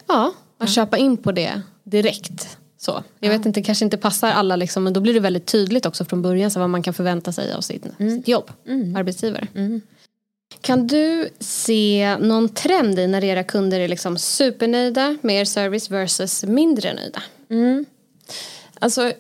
ja, 0.07 0.33
att 0.57 0.69
köpa 0.69 0.97
in 0.97 1.17
på 1.17 1.31
det 1.31 1.61
direkt. 1.83 2.57
Så. 2.77 3.03
Jag 3.19 3.29
vet 3.29 3.45
inte, 3.45 3.61
kanske 3.61 3.85
inte 3.85 3.97
passar 3.97 4.31
alla 4.31 4.55
liksom, 4.55 4.83
men 4.83 4.93
då 4.93 5.01
blir 5.01 5.13
det 5.13 5.19
väldigt 5.19 5.45
tydligt 5.45 5.85
också 5.85 6.05
från 6.05 6.21
början 6.21 6.51
så 6.51 6.59
vad 6.59 6.69
man 6.69 6.83
kan 6.83 6.93
förvänta 6.93 7.31
sig 7.31 7.53
av 7.53 7.61
sitt, 7.61 7.83
sitt 7.97 8.27
jobb, 8.27 8.51
arbetsgivare. 8.95 9.47
Kan 10.61 10.87
du 10.87 11.29
se 11.39 12.17
någon 12.19 12.49
trend 12.49 12.99
i 12.99 13.07
när 13.07 13.23
era 13.23 13.43
kunder 13.43 13.79
är 13.79 13.87
liksom 13.87 14.17
supernöjda 14.17 15.17
med 15.21 15.41
er 15.41 15.45
service 15.45 15.91
versus 15.91 16.43
mindre 16.43 16.93
nöjda? 16.93 17.23
Alltså, 18.79 19.13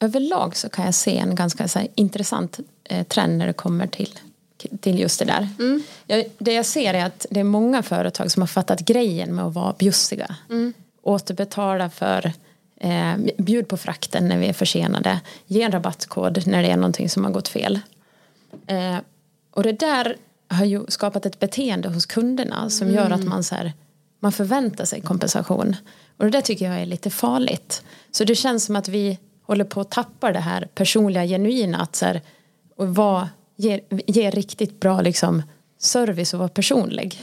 överlag 0.00 0.56
så 0.56 0.68
kan 0.68 0.84
jag 0.84 0.94
se 0.94 1.18
en 1.18 1.34
ganska 1.34 1.66
här, 1.74 1.88
intressant 1.94 2.60
eh, 2.84 3.06
trend 3.06 3.38
när 3.38 3.46
det 3.46 3.52
kommer 3.52 3.86
till, 3.86 4.18
till 4.80 4.98
just 4.98 5.18
det 5.18 5.24
där. 5.24 5.48
Jag, 6.06 6.24
det 6.38 6.52
jag 6.52 6.66
ser 6.66 6.94
är 6.94 7.04
att 7.04 7.26
det 7.30 7.40
är 7.40 7.44
många 7.44 7.82
företag 7.82 8.30
som 8.30 8.42
har 8.42 8.46
fattat 8.46 8.80
grejen 8.80 9.34
med 9.34 9.44
att 9.44 9.54
vara 9.54 9.72
bjussiga. 9.78 10.36
Återbetala 11.02 11.90
för 11.90 12.32
eh, 12.80 13.16
bjud 13.38 13.68
på 13.68 13.76
frakten 13.76 14.28
när 14.28 14.38
vi 14.38 14.46
är 14.46 14.52
försenade. 14.52 15.20
Ge 15.46 15.62
en 15.62 15.72
rabattkod 15.72 16.46
när 16.46 16.62
det 16.62 16.68
är 16.68 16.76
någonting 16.76 17.08
som 17.08 17.24
har 17.24 17.30
gått 17.30 17.48
fel. 17.48 17.80
Eh, 18.66 18.96
och 19.50 19.62
det 19.62 19.72
där 19.72 20.16
har 20.48 20.64
ju 20.64 20.84
skapat 20.88 21.26
ett 21.26 21.38
beteende 21.38 21.88
hos 21.88 22.06
kunderna 22.06 22.70
som 22.70 22.90
gör 22.90 23.10
att 23.10 23.24
man 23.24 23.44
så 23.44 23.54
här, 23.54 23.72
man 24.20 24.32
förväntar 24.32 24.84
sig 24.84 25.00
kompensation. 25.00 25.76
Och 26.16 26.24
det 26.24 26.30
där 26.30 26.40
tycker 26.40 26.70
jag 26.70 26.80
är 26.80 26.86
lite 26.86 27.10
farligt. 27.10 27.82
Så 28.10 28.24
det 28.24 28.34
känns 28.34 28.64
som 28.64 28.76
att 28.76 28.88
vi 28.88 29.18
håller 29.42 29.64
på 29.64 29.80
att 29.80 29.90
tappa 29.90 30.32
det 30.32 30.40
här 30.40 30.68
personliga, 30.74 31.24
genuina. 31.24 31.78
Att 31.78 31.96
så 31.96 32.06
här, 32.06 32.22
och 32.76 32.94
vara, 32.94 33.28
ge, 33.56 33.80
ge 34.06 34.30
riktigt 34.30 34.80
bra 34.80 35.00
liksom, 35.00 35.42
service 35.78 36.34
och 36.34 36.38
vara 36.38 36.48
personlig. 36.48 37.20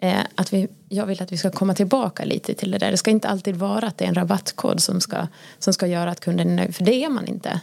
Eh, 0.00 0.20
att 0.34 0.52
vi, 0.52 0.68
jag 0.88 1.06
vill 1.06 1.22
att 1.22 1.32
vi 1.32 1.36
ska 1.36 1.50
komma 1.50 1.74
tillbaka 1.74 2.24
lite 2.24 2.54
till 2.54 2.70
det 2.70 2.78
där. 2.78 2.90
Det 2.90 2.96
ska 2.96 3.10
inte 3.10 3.28
alltid 3.28 3.56
vara 3.56 3.86
att 3.86 3.98
det 3.98 4.04
är 4.04 4.08
en 4.08 4.14
rabattkod 4.14 4.80
som 4.80 5.00
ska, 5.00 5.26
som 5.58 5.72
ska 5.72 5.86
göra 5.86 6.10
att 6.10 6.20
kunden 6.20 6.50
är 6.50 6.54
nöjd. 6.56 6.74
För 6.76 6.84
det 6.84 7.04
är 7.04 7.08
man 7.08 7.26
inte. 7.26 7.60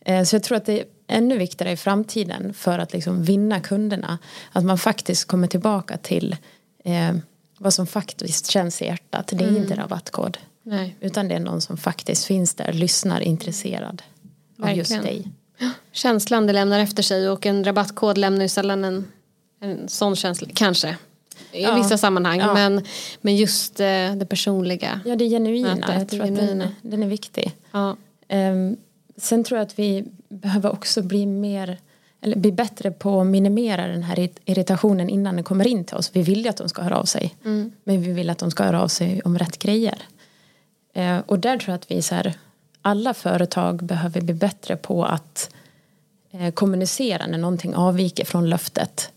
Eh, 0.00 0.24
Så 0.24 0.36
jag 0.36 0.42
tror 0.42 0.56
att 0.56 0.66
det 0.66 0.80
är 0.80 0.84
ännu 1.06 1.38
viktigare 1.38 1.72
i 1.72 1.76
framtiden 1.76 2.54
för 2.54 2.78
att 2.78 2.92
liksom 2.92 3.22
vinna 3.22 3.60
kunderna. 3.60 4.18
Att 4.52 4.64
man 4.64 4.78
faktiskt 4.78 5.24
kommer 5.24 5.46
tillbaka 5.46 5.96
till 5.96 6.36
eh, 6.84 7.12
vad 7.58 7.74
som 7.74 7.86
faktiskt 7.86 8.46
känns 8.50 8.82
i 8.82 8.84
hjärtat. 8.84 9.32
Det 9.32 9.44
är 9.44 9.56
inte 9.56 9.76
rabattkod. 9.76 10.38
Nej. 10.62 10.96
Utan 11.00 11.28
det 11.28 11.34
är 11.34 11.40
någon 11.40 11.60
som 11.60 11.76
faktiskt 11.76 12.24
finns 12.24 12.54
där, 12.54 12.72
lyssnar, 12.72 13.20
intresserad 13.20 14.02
av 14.62 14.72
just 14.72 15.02
dig. 15.02 15.32
Känslan 15.92 16.46
det 16.46 16.52
lämnar 16.52 16.80
efter 16.80 17.02
sig 17.02 17.28
och 17.28 17.46
en 17.46 17.64
rabattkod 17.64 18.18
lämnar 18.18 18.42
ju 18.42 18.48
sällan 18.48 18.84
en, 18.84 19.08
en 19.60 19.88
sån 19.88 20.16
känsla, 20.16 20.48
kanske. 20.54 20.96
I 21.52 21.62
Ja. 21.62 21.74
vissa 21.74 21.98
sammanhang 21.98 22.38
Ja. 22.38 22.54
men, 22.54 22.84
men 23.20 23.36
just 23.36 23.80
eh, 23.80 24.14
det 24.14 24.26
personliga. 24.28 25.00
Ja, 25.04 25.16
det 25.16 25.28
genuina. 25.28 25.74
Mötet, 25.74 25.94
jag 25.98 26.08
tror 26.08 26.18
det 26.20 26.24
att 26.28 26.36
den, 26.36 26.46
genuina. 26.48 26.70
den 26.82 27.02
är 27.02 27.06
viktig. 27.06 27.52
Ja. 27.72 27.96
Ehm, 28.28 28.76
sen 29.16 29.44
tror 29.44 29.58
jag 29.58 29.66
att 29.66 29.78
vi 29.78 30.04
behöver 30.28 30.72
också 30.72 31.02
bli 31.02 31.26
mer 31.26 31.78
eller 32.22 32.36
bli 32.36 32.52
bättre 32.52 32.90
på 32.90 33.20
att 33.20 33.26
minimera 33.26 33.86
den 33.86 34.02
här 34.02 34.16
irrit- 34.16 34.38
irritationen 34.44 35.10
innan 35.10 35.34
den 35.34 35.44
kommer 35.44 35.66
in 35.66 35.84
till 35.84 35.96
oss. 35.96 36.10
Vi 36.12 36.22
vill 36.22 36.42
ju 36.42 36.48
att 36.48 36.56
de 36.56 36.68
ska 36.68 36.82
höra 36.82 36.98
av 36.98 37.04
sig. 37.04 37.34
Men 37.42 38.02
vi 38.02 38.12
vill 38.12 38.30
att 38.30 38.38
de 38.38 38.50
ska 38.50 38.64
höra 38.64 38.82
av 38.82 38.88
sig 38.88 39.20
om 39.24 39.38
rätt 39.38 39.58
grejer. 39.58 39.98
Eh, 40.94 41.18
och 41.26 41.38
där 41.38 41.58
tror 41.58 41.72
jag 41.72 41.74
att 41.78 41.90
vi 41.90 42.02
så 42.02 42.14
här, 42.14 42.34
alla 42.82 43.14
företag 43.14 43.84
behöver 43.84 44.20
bli 44.20 44.34
bättre 44.34 44.76
på 44.76 45.04
att 45.04 45.50
eh, 46.32 46.52
kommunicera 46.52 47.26
när 47.26 47.38
någonting 47.38 47.74
avviker 47.74 48.24
från 48.24 48.48
löftet. 48.48 49.12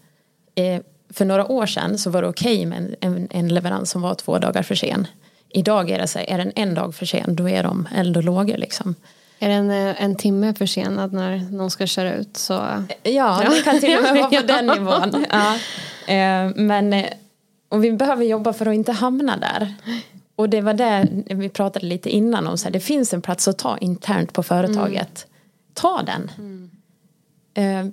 Eh, 0.56 0.82
för 1.14 1.26
några 1.26 1.52
år 1.52 1.66
sedan 1.66 1.98
så 1.98 2.10
var 2.10 2.22
det 2.22 2.28
okej 2.28 2.66
med 2.66 2.96
en, 3.02 3.28
en, 3.32 3.48
leverans 3.48 3.90
som 3.90 4.02
var 4.02 4.16
två 4.16 4.40
dagar 4.40 4.64
för 4.64 4.76
sen. 4.76 5.08
Idag 5.50 5.90
är 5.90 6.00
det 6.00 6.08
så 6.08 6.20
här, 6.20 6.30
är 6.30 6.38
den 6.38 6.52
en 6.56 6.74
dag 6.74 6.96
för 6.96 7.06
sen 7.06 7.36
då 7.36 7.50
är 7.50 7.64
de 7.64 7.88
eld 7.96 8.18
och 8.18 8.24
lågor 8.24 8.58
liksom. 8.58 8.96
Är 9.40 9.50
den 9.50 9.72
eh, 9.72 10.04
en 10.04 10.16
timme 10.16 10.54
försenad 10.54 11.14
när 11.14 11.38
någon 11.38 11.72
ska 11.72 11.88
köra 11.88 12.14
ut 12.14 12.38
så 12.38 12.54
Ja, 13.04 13.42
det 13.50 13.64
kan 13.64 13.80
till 13.80 13.98
och 13.98 14.04
med 14.04 14.14
vara 14.14 14.30
på 14.30 14.36
Ja. 14.36 14.42
den 14.42 14.66
nivån. 14.66 15.26
Ja. 15.32 15.56
Men, 16.56 17.06
och 17.70 17.84
vi 17.84 17.92
behöver 17.92 18.26
jobba 18.26 18.54
för 18.54 18.66
att 18.66 18.76
inte 18.76 18.92
hamna 18.92 19.38
där. 19.38 19.74
Och 20.36 20.50
det 20.50 20.62
var 20.62 20.74
det 20.74 21.08
vi 21.30 21.50
pratade 21.50 21.86
lite 21.86 22.10
innan 22.10 22.48
om. 22.48 22.58
Så 22.58 22.64
här, 22.64 22.72
det 22.72 22.80
finns 22.80 23.14
en 23.14 23.22
plats 23.22 23.48
att 23.48 23.58
ta 23.58 23.78
internt 23.78 24.34
på 24.34 24.44
företaget. 24.44 25.28
Ta 25.74 26.02
den. 26.04 26.32
Eh, 27.54 27.88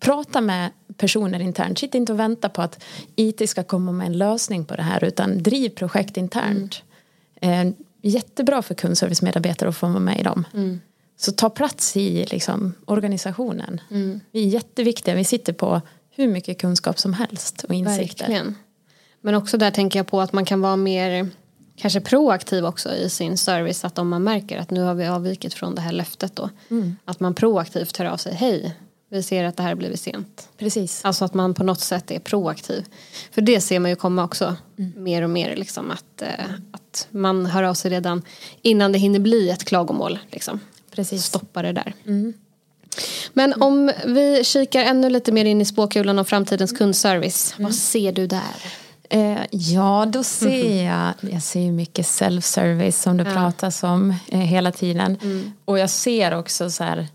prata 0.00 0.40
med 0.40 0.70
personer 0.96 1.40
internt. 1.40 1.78
Sitt 1.78 1.94
inte 1.94 2.12
och 2.12 2.18
vänta 2.18 2.48
på 2.48 2.62
att 2.62 2.84
IT 3.16 3.50
ska 3.50 3.62
komma 3.62 3.92
med 3.92 4.06
en 4.06 4.18
lösning 4.18 4.64
på 4.64 4.74
det 4.74 4.82
här. 4.82 5.04
Utan 5.04 5.42
driv 5.42 5.68
projekt 5.68 6.16
internt. 6.16 6.82
Eh, 7.40 7.64
jättebra 8.02 8.62
för 8.62 8.74
kundservicemedarbetare 8.74 9.68
att 9.68 9.76
få 9.76 9.86
vara 9.86 9.98
med 9.98 10.20
i 10.20 10.22
dem. 10.22 10.44
Så 11.16 11.32
ta 11.32 11.50
plats 11.50 11.96
i 11.96 12.26
liksom, 12.30 12.74
organisationen. 12.84 13.80
Vi 14.30 14.44
är 14.44 14.48
jätteviktiga. 14.48 15.14
Vi 15.14 15.24
sitter 15.24 15.52
på 15.52 15.80
hur 16.10 16.28
mycket 16.28 16.60
kunskap 16.60 16.98
som 16.98 17.12
helst 17.12 17.64
och 17.64 17.74
insikter. 17.74 18.24
Verkligen. 18.28 18.54
Men 19.20 19.34
också 19.34 19.56
där 19.56 19.70
tänker 19.70 19.98
jag 19.98 20.06
på 20.06 20.20
att 20.20 20.32
man 20.32 20.44
kan 20.44 20.60
vara 20.60 20.76
mer 20.76 21.30
kanske 21.76 22.00
proaktiv 22.00 22.64
också 22.64 22.94
i 22.94 23.10
sin 23.10 23.38
service. 23.38 23.84
Att 23.84 23.98
om 23.98 24.08
man 24.08 24.22
märker 24.22 24.58
att 24.58 24.70
nu 24.70 24.82
har 24.82 24.94
vi 24.94 25.06
avvikit 25.06 25.54
från 25.54 25.74
det 25.74 25.80
här 25.80 25.92
löftet 25.92 26.36
då. 26.36 26.50
Att 27.04 27.20
man 27.20 27.34
proaktivt 27.34 27.96
hör 27.96 28.06
av 28.06 28.16
sig. 28.16 28.34
Hej, 28.34 28.74
vi 29.08 29.22
ser 29.22 29.44
att 29.44 29.56
det 29.56 29.62
här 29.62 29.74
blivit 29.74 30.00
sent. 30.00 30.48
Precis. 30.58 31.04
Alltså 31.04 31.24
att 31.24 31.34
man 31.34 31.54
på 31.54 31.64
något 31.64 31.80
sätt 31.80 32.10
är 32.10 32.18
proaktiv. 32.18 32.84
För 33.30 33.42
det 33.42 33.60
ser 33.60 33.78
man 33.78 33.90
ju 33.90 33.96
komma 33.96 34.24
också 34.24 34.56
mer 34.96 35.22
och 35.22 35.30
mer. 35.30 35.56
Liksom, 35.56 35.90
att, 35.90 36.22
eh, 36.22 36.44
att 36.72 37.06
man 37.10 37.46
hör 37.46 37.62
av 37.62 37.74
sig 37.74 37.90
redan 37.90 38.22
innan 38.62 38.92
det 38.92 38.98
hinner 38.98 39.18
bli 39.18 39.50
ett 39.50 39.64
klagomål. 39.64 40.18
Liksom. 40.30 40.60
Precis. 40.94 41.24
Stoppa 41.24 41.62
det 41.62 41.72
där. 41.72 41.94
Men 43.32 43.62
om 43.62 43.92
vi 44.06 44.44
kikar 44.44 44.82
ännu 44.82 45.10
lite 45.10 45.32
mer 45.32 45.44
in 45.44 45.60
i 45.60 45.64
spåkulan 45.64 46.18
om 46.18 46.24
framtidens 46.24 46.72
kundservice. 46.72 47.54
Vad 47.58 47.74
ser 47.74 48.12
du 48.12 48.26
där? 48.26 48.83
Eh, 49.14 49.46
ja, 49.50 50.06
då 50.08 50.22
ser 50.22 50.84
jag, 50.86 51.32
jag 51.32 51.42
ser 51.42 51.72
mycket 51.72 52.06
self-service 52.06 53.02
som 53.02 53.16
det 53.16 53.24
pratas 53.24 53.82
om 53.82 54.14
eh, 54.28 54.40
hela 54.40 54.72
tiden. 54.72 55.18
Och 55.64 55.78
jag 55.78 55.90
ser 55.90 56.38
också 56.38 56.70
så 56.70 56.84
här, 56.84 57.06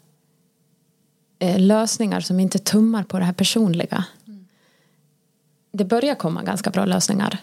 eh, 1.40 1.60
lösningar 1.60 2.20
som 2.20 2.40
inte 2.40 2.60
tummar 2.60 3.04
på 3.04 3.20
det 3.20 3.26
här 3.26 3.34
personliga. 3.34 4.06
Det 5.72 5.86
börjar 5.86 6.16
komma 6.16 6.44
ganska 6.44 6.70
bra 6.70 6.86
lösningar. 6.86 7.38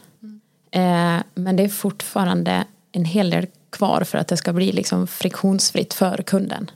Eh, 0.71 1.17
men 1.35 1.57
det 1.57 1.63
är 1.63 1.69
fortfarande 1.69 2.65
en 2.93 3.05
hel 3.05 3.31
del 3.31 3.47
kvar 3.71 4.05
för 4.05 4.19
att 4.19 4.29
det 4.29 4.37
ska 4.37 4.53
bli 4.53 4.73
liksom 4.73 5.07
friktionsfritt 5.07 5.95
för 5.95 6.23
kunden. 6.23 6.71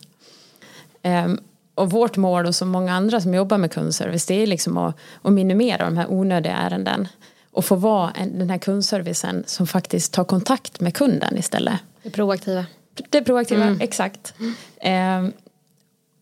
Ehm, 1.03 1.41
och 1.75 1.91
vårt 1.91 2.17
mål 2.17 2.47
och 2.47 2.55
så 2.55 2.67
många 2.67 2.95
andra 2.95 3.21
som 3.21 3.35
jobbar 3.35 3.59
med 3.59 3.73
kundservice 3.73 4.27
det 4.27 4.35
är 4.35 4.47
liksom 4.47 4.79
att, 4.79 4.97
att 5.23 5.33
minimera 5.33 5.85
de 5.85 5.97
här 5.97 6.13
onödiga 6.13 6.57
ärenden 6.57 7.09
och 7.53 7.65
få 7.65 7.77
vara 7.77 8.11
en, 8.11 8.39
den 8.39 8.51
här 8.51 8.59
kundservicen 8.59 9.45
som 9.47 9.67
faktiskt 9.67 10.13
tar 10.13 10.25
kontakt 10.25 10.81
med 10.81 10.95
kunden 10.95 11.39
istället. 11.39 11.81
Det 12.03 12.11
proaktiva. 12.11 12.67
Det 13.11 13.23
proaktiva, 13.23 13.77
exakt. 13.81 14.35
Ehm, 14.81 15.33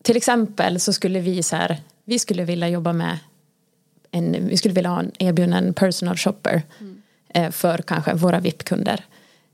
till 0.01 0.17
exempel 0.17 0.79
så 0.79 0.93
skulle 0.93 1.19
vi 1.19 1.43
så 1.43 1.55
här, 1.55 1.77
vi 2.05 2.19
skulle 2.19 2.43
vilja 2.43 2.69
jobba 2.69 2.93
med 2.93 3.19
en, 4.11 4.47
vi 4.47 4.57
skulle 4.57 4.73
vilja 4.73 4.89
ha 4.89 4.99
en 4.99 5.11
erbjuda 5.19 5.57
en 5.57 5.73
personal 5.73 6.17
shopper 6.17 6.63
eh, 7.33 7.51
för 7.51 7.77
kanske 7.77 8.13
våra 8.13 8.39
VIP-kunder. 8.39 9.05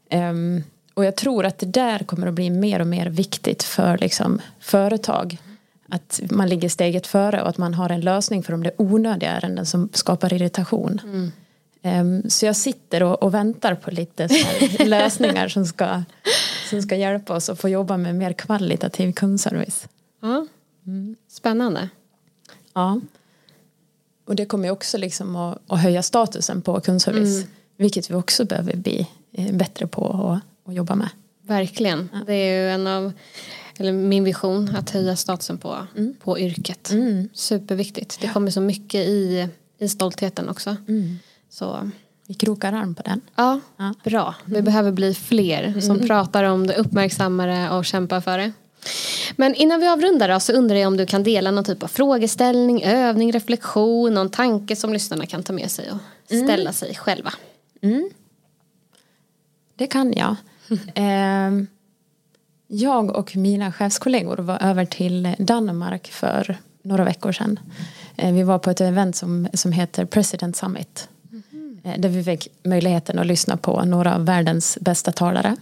Ehm, 0.10 0.64
och 0.94 1.06
jag 1.06 1.16
tror 1.16 1.46
att 1.46 1.60
det 1.60 1.66
där 1.66 2.00
kommer 2.00 2.28
att 2.28 2.34
bli 2.34 2.50
mer 2.50 2.80
och 2.80 2.88
mer 2.88 3.06
viktigt 3.06 3.64
för 3.64 3.98
liksom, 3.98 4.42
företag. 4.60 5.38
Att 5.90 6.22
man 6.30 6.50
ligger 6.50 6.70
steget 6.70 7.08
före 7.08 7.42
och 7.42 7.50
att 7.50 7.58
man 7.58 7.74
har 7.74 7.90
en 7.90 8.02
lösning 8.02 8.44
för 8.44 8.52
de 8.52 8.64
där 8.64 8.74
onödiga 8.78 9.32
ärenden 9.32 9.66
som 9.66 9.90
skapar 9.94 10.34
irritation. 10.34 11.02
Ehm, 11.86 12.30
så 12.30 12.46
jag 12.46 12.56
sitter 12.56 13.04
och, 13.04 13.24
och 13.24 13.34
väntar 13.34 13.76
på 13.76 13.92
lite 13.92 14.30
lösningar 14.86 15.48
som 15.48 15.66
ska, 15.66 16.04
som 16.70 16.82
ska 16.82 16.96
hjälpa 16.96 17.36
oss 17.36 17.50
att 17.50 17.60
få 17.60 17.70
jobba 17.70 17.98
med 17.98 18.16
mer 18.16 18.34
kvalitativ 18.34 19.12
kundservice. 19.12 19.88
Ja. 20.22 20.48
Spännande. 21.28 21.90
Ja. 22.74 23.02
Och 24.26 24.36
det 24.36 24.46
kommer 24.46 24.70
också 24.70 24.98
liksom 24.98 25.36
att, 25.36 25.62
att 25.68 25.82
höja 25.82 26.04
statusen 26.04 26.62
på 26.62 26.80
kundservice. 26.82 27.46
Vilket 27.78 28.10
vi 28.10 28.16
också 28.16 28.46
behöver 28.46 28.76
bli 28.76 29.08
eh, 29.32 29.56
bättre 29.56 29.88
på 29.88 30.08
att, 30.08 30.70
att 30.70 30.76
jobba 30.76 30.96
med. 30.96 31.10
Verkligen. 31.42 32.10
Det 32.26 32.34
är 32.34 32.62
ju 32.62 32.70
en 32.70 32.88
av 32.88 33.12
eller 33.78 33.92
min 33.92 34.24
vision 34.24 34.76
att 34.76 34.90
höja 34.90 35.16
statusen 35.16 35.58
på, 35.58 35.88
på 36.20 36.40
yrket. 36.40 36.92
Superviktigt. 37.34 38.22
Det 38.22 38.28
kommer 38.28 38.52
så 38.52 38.62
mycket 38.62 39.08
i, 39.08 39.48
i 39.78 39.90
stoltheten 39.90 40.50
också. 40.50 40.76
Så 41.50 41.90
Vi 42.28 42.34
krokar 42.34 42.74
arm 42.74 42.96
på 42.96 43.04
den. 43.04 43.22
ja, 43.36 43.60
Ja. 43.78 43.94
bra. 44.04 44.36
Vi 44.46 44.62
behöver 44.62 44.92
bli 44.92 45.14
fler 45.14 45.82
som 45.82 46.00
pratar 46.00 46.44
om 46.44 46.68
det, 46.68 46.76
uppmärksammar 46.76 47.48
det 47.48 47.70
och 47.70 47.86
kämpar 47.86 48.22
för 48.22 48.38
det. 48.38 48.52
Men 49.36 49.56
innan 49.56 49.80
vi 49.80 49.88
avrundar 49.88 50.30
då, 50.30 50.40
så 50.40 50.54
undrar 50.54 50.76
jag 50.76 50.88
om 50.88 50.98
du 50.98 51.06
kan 51.06 51.24
dela 51.24 51.52
någon 51.52 51.64
typ 51.64 51.84
av 51.84 51.88
frågeställning, 51.88 52.84
övning, 52.84 53.32
reflektion, 53.32 54.14
någon 54.14 54.30
tanke 54.30 54.76
som 54.76 54.94
lyssnarna 54.94 55.26
kan 55.26 55.44
ta 55.44 55.54
med 55.54 55.72
sig 55.72 55.92
och 55.92 55.98
ställa 56.26 56.74
sig 56.74 56.96
själva. 56.96 57.34
Det 59.76 59.88
kan 59.88 60.14
jag. 60.14 60.36
Ehm, 60.96 61.68
jag 62.68 63.16
och 63.16 63.36
mina 63.36 63.72
chefskollegor 63.72 64.38
var 64.38 64.64
över 64.64 64.86
till 64.86 65.36
Danmark 65.40 66.08
för 66.08 66.58
några 66.84 67.04
veckor 67.04 67.32
sedan. 67.32 67.60
Eh, 68.16 68.34
Vi 68.34 68.44
var 68.44 68.60
på 68.60 68.70
ett 68.70 68.82
event 68.82 69.16
som, 69.16 69.48
som 69.54 69.72
heter 69.72 70.06
President 70.06 70.56
Summit. 70.56 71.10
Eh, 71.86 72.00
Där 72.00 72.10
vi 72.10 72.24
fick 72.24 72.48
möjligheten 72.64 73.20
att 73.20 73.28
lyssna 73.28 73.58
på 73.58 73.86
några 73.86 74.16
av 74.16 74.26
världens 74.26 74.78
bästa 74.82 75.12
talare. 75.12 75.56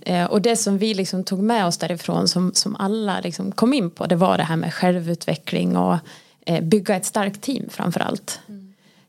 Eh, 0.00 0.24
Och 0.24 0.42
det 0.42 0.56
som 0.56 0.78
vi 0.78 0.94
liksom 0.94 1.24
tog 1.24 1.38
med 1.42 1.66
oss 1.66 1.78
därifrån 1.78 2.28
som, 2.28 2.54
som 2.54 2.76
alla 2.76 3.20
liksom 3.20 3.52
kom 3.52 3.72
in 3.74 3.90
på 3.90 4.06
det 4.06 4.16
var 4.16 4.36
det 4.36 4.44
här 4.44 4.56
med 4.56 4.74
självutveckling 4.74 5.76
och 5.76 5.98
eh, 6.46 6.64
bygga 6.64 6.96
ett 6.96 7.04
starkt 7.04 7.40
team 7.40 7.68
framför 7.70 8.00
allt. 8.00 8.40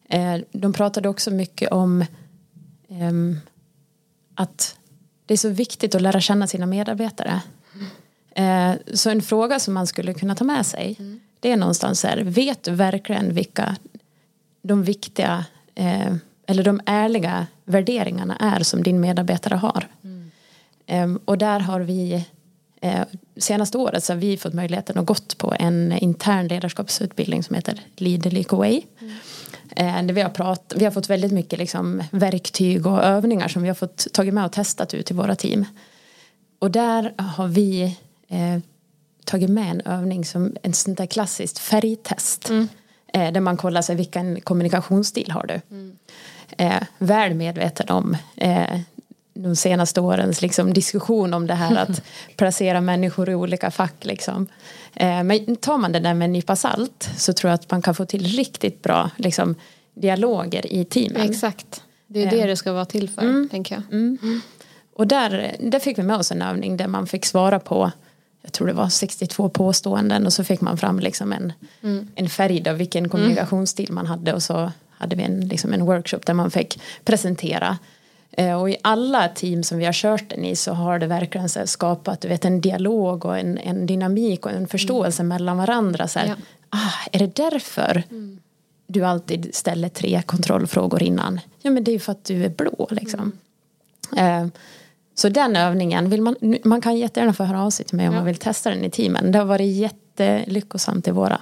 Eh, 0.10 0.38
De 0.52 0.74
pratade 0.74 1.10
också 1.10 1.32
mycket 1.32 1.72
om 1.72 2.06
ehm, 2.90 3.40
att 4.36 4.76
det 5.26 5.34
är 5.34 5.38
så 5.38 5.50
viktigt 5.50 5.96
att 5.96 6.02
lära 6.02 6.22
känna 6.22 6.48
sina 6.48 6.66
medarbetare. 6.66 7.42
Så 8.94 9.10
en 9.10 9.22
fråga 9.22 9.60
som 9.60 9.74
man 9.74 9.88
skulle 9.88 10.14
kunna 10.14 10.36
ta 10.36 10.44
med 10.44 10.66
sig 10.66 10.98
det 11.40 11.52
är 11.52 11.58
någonstans 11.58 12.04
här, 12.04 12.18
vet 12.24 12.64
du 12.64 12.72
verkligen 12.72 13.34
vilka 13.34 13.76
de 14.62 14.84
viktiga 14.84 15.46
eh, 15.76 16.16
eller 16.48 16.64
de 16.64 16.82
ärliga 16.86 17.48
värderingarna 17.66 18.36
är 18.36 18.64
som 18.64 18.84
din 18.84 19.00
medarbetare 19.00 19.56
har. 19.56 19.88
Ehm, 20.86 21.20
och 21.26 21.38
där 21.38 21.60
har 21.60 21.80
vi 21.80 22.26
eh, 22.82 23.02
senaste 23.38 23.78
året 23.78 24.04
så 24.04 24.14
har 24.14 24.18
vi 24.18 24.38
fått 24.38 24.54
möjligheten 24.54 24.98
att 24.98 25.06
gått 25.06 25.38
på 25.38 25.54
en 25.60 25.92
intern 25.92 26.48
ledarskapsutbildning 26.48 27.44
som 27.44 27.56
heter 27.56 27.82
Lead 27.96 28.34
Leak 28.34 28.54
Away. 28.54 28.82
Eh, 29.76 30.04
där 30.04 30.14
vi, 30.14 30.22
har 30.22 30.30
prat, 30.30 30.74
vi 30.76 30.86
har 30.86 30.92
fått 30.92 31.10
väldigt 31.10 31.32
mycket 31.32 31.60
liksom, 31.60 32.04
verktyg 32.12 32.88
och 32.88 33.04
övningar 33.04 33.48
som 33.48 33.62
vi 33.62 33.68
har 33.68 33.76
fått 33.76 34.08
tagit 34.14 34.34
med 34.34 34.46
och 34.46 34.52
testat 34.52 34.94
ut 34.94 35.12
i 35.12 35.14
våra 35.14 35.36
team. 35.36 35.66
Och 36.60 36.72
där 36.72 37.14
har 37.18 37.48
vi 37.48 37.98
eh, 38.28 38.60
tagit 39.26 39.50
med 39.50 39.72
en 39.72 39.82
övning 39.82 40.26
som 40.26 40.56
en 40.64 40.74
sånt 40.74 40.98
där 40.98 41.06
klassiskt 41.06 41.60
färgtest. 41.60 42.50
Eh, 42.50 42.64
där 43.14 43.40
man 43.40 43.58
kollar 43.58 43.82
sig 43.82 43.96
vilken 43.96 44.42
kommunikationsstil 44.42 45.32
har 45.32 45.46
du. 45.48 45.62
Eh, 46.58 46.84
väl 46.98 47.34
medveten 47.34 47.90
om 47.90 48.18
eh, 48.36 48.80
de 49.34 49.56
senaste 49.56 50.02
årens 50.02 50.42
liksom, 50.42 50.74
diskussion 50.74 51.34
om 51.34 51.48
det 51.48 51.54
här 51.54 51.76
att 51.76 52.04
placera 52.38 52.82
människor 52.82 53.30
i 53.30 53.36
olika 53.36 53.72
fack. 53.72 54.06
Liksom. 54.06 54.48
Eh, 54.94 55.24
men 55.24 55.56
tar 55.56 55.78
man 55.78 55.92
det 55.92 56.00
där 56.00 56.14
med 56.14 56.26
en 56.26 56.34
nypa 56.34 56.56
salt 56.56 57.10
så 57.18 57.34
tror 57.34 57.50
jag 57.50 57.56
att 57.56 57.72
man 57.72 57.82
kan 57.82 57.96
få 57.96 58.06
till 58.06 58.26
riktigt 58.26 58.82
bra 58.82 59.10
liksom, 59.18 59.56
dialoger 59.94 60.74
i 60.74 60.86
teamen. 60.86 61.30
Exakt. 61.30 61.84
Det 62.08 62.24
är 62.24 62.32
det 62.32 62.46
det 62.46 62.56
ska 62.56 62.74
vara 62.74 62.86
till 62.86 63.10
för, 63.10 63.50
tänker 63.50 63.76
jag. 63.76 63.84
Och 64.96 65.08
där, 65.08 65.56
där 65.60 65.80
fick 65.80 65.98
vi 65.98 66.04
med 66.04 66.16
oss 66.16 66.32
en 66.32 66.42
övning 66.42 66.78
där 66.78 66.88
man 66.88 67.08
fick 67.08 67.26
svara 67.26 67.60
på 67.60 67.92
jag 68.44 68.52
tror 68.54 68.68
det 68.68 68.74
var 68.74 68.90
62 68.90 69.50
påståenden 69.50 70.26
och 70.26 70.34
så 70.34 70.44
fick 70.44 70.62
man 70.62 70.78
fram 70.78 71.00
liksom 71.00 71.34
en, 71.34 71.54
en 72.16 72.30
färg 72.30 72.70
av 72.70 72.76
vilken 72.78 73.10
kommunikationsstil 73.10 73.92
man 73.92 74.08
hade 74.08 74.34
och 74.34 74.44
så 74.44 74.72
hade 74.90 75.16
vi 75.16 75.24
en, 75.24 75.48
liksom 75.48 75.74
en 75.74 75.86
workshop 75.86 76.20
där 76.26 76.34
man 76.34 76.52
fick 76.52 76.80
presentera. 77.04 77.78
Eh, 78.32 78.62
och 78.62 78.70
i 78.70 78.78
alla 78.82 79.28
team 79.28 79.64
som 79.64 79.78
vi 79.78 79.86
har 79.86 79.94
kört 79.94 80.30
den 80.30 80.46
i 80.46 80.56
så 80.56 80.74
har 80.74 81.00
det 81.00 81.08
verkligen 81.08 81.50
så 81.50 81.68
skapat 81.68 82.22
du 82.22 82.28
vet, 82.28 82.46
en 82.46 82.62
dialog 82.62 83.26
och 83.26 83.38
en, 83.38 83.58
en 83.58 83.86
dynamik 83.86 84.46
och 84.46 84.52
en 84.52 84.68
förståelse 84.68 85.24
mellan 85.24 85.58
varandra. 85.58 86.08
Så 86.08 86.20
här, 86.20 86.28
Ja. 86.28 86.36
ah, 86.70 86.92
är 87.12 87.20
det 87.20 87.36
därför 87.36 88.04
du 88.88 89.04
alltid 89.04 89.56
ställer 89.56 89.90
tre 89.90 90.22
kontrollfrågor 90.26 91.04
innan? 91.04 91.40
Ja 91.62 91.72
men 91.72 91.84
det 91.84 91.92
är 91.92 91.94
ju 91.94 92.00
för 92.00 92.12
att 92.12 92.26
du 92.26 92.46
är 92.46 92.50
blå 92.50 92.88
liksom. 92.92 93.32
Eh, 94.18 94.48
så 95.16 95.30
den 95.30 95.56
övningen, 95.56 96.10
vill 96.10 96.22
man, 96.22 96.36
man 96.64 96.82
kan 96.82 96.98
jättegärna 96.98 97.34
få 97.34 97.44
höra 97.44 97.64
av 97.64 97.70
sig 97.70 97.86
till 97.86 97.98
mig 97.98 98.08
om 98.08 98.14
Ja. 98.14 98.20
man 98.20 98.26
vill 98.26 98.38
testa 98.38 98.70
den 98.70 98.84
i 98.86 98.90
teamen. 98.90 99.32
Det 99.32 99.38
har 99.40 99.46
varit 99.46 99.76
jättelyckosamt 99.76 101.08
i 101.08 101.12
våra. 101.12 101.40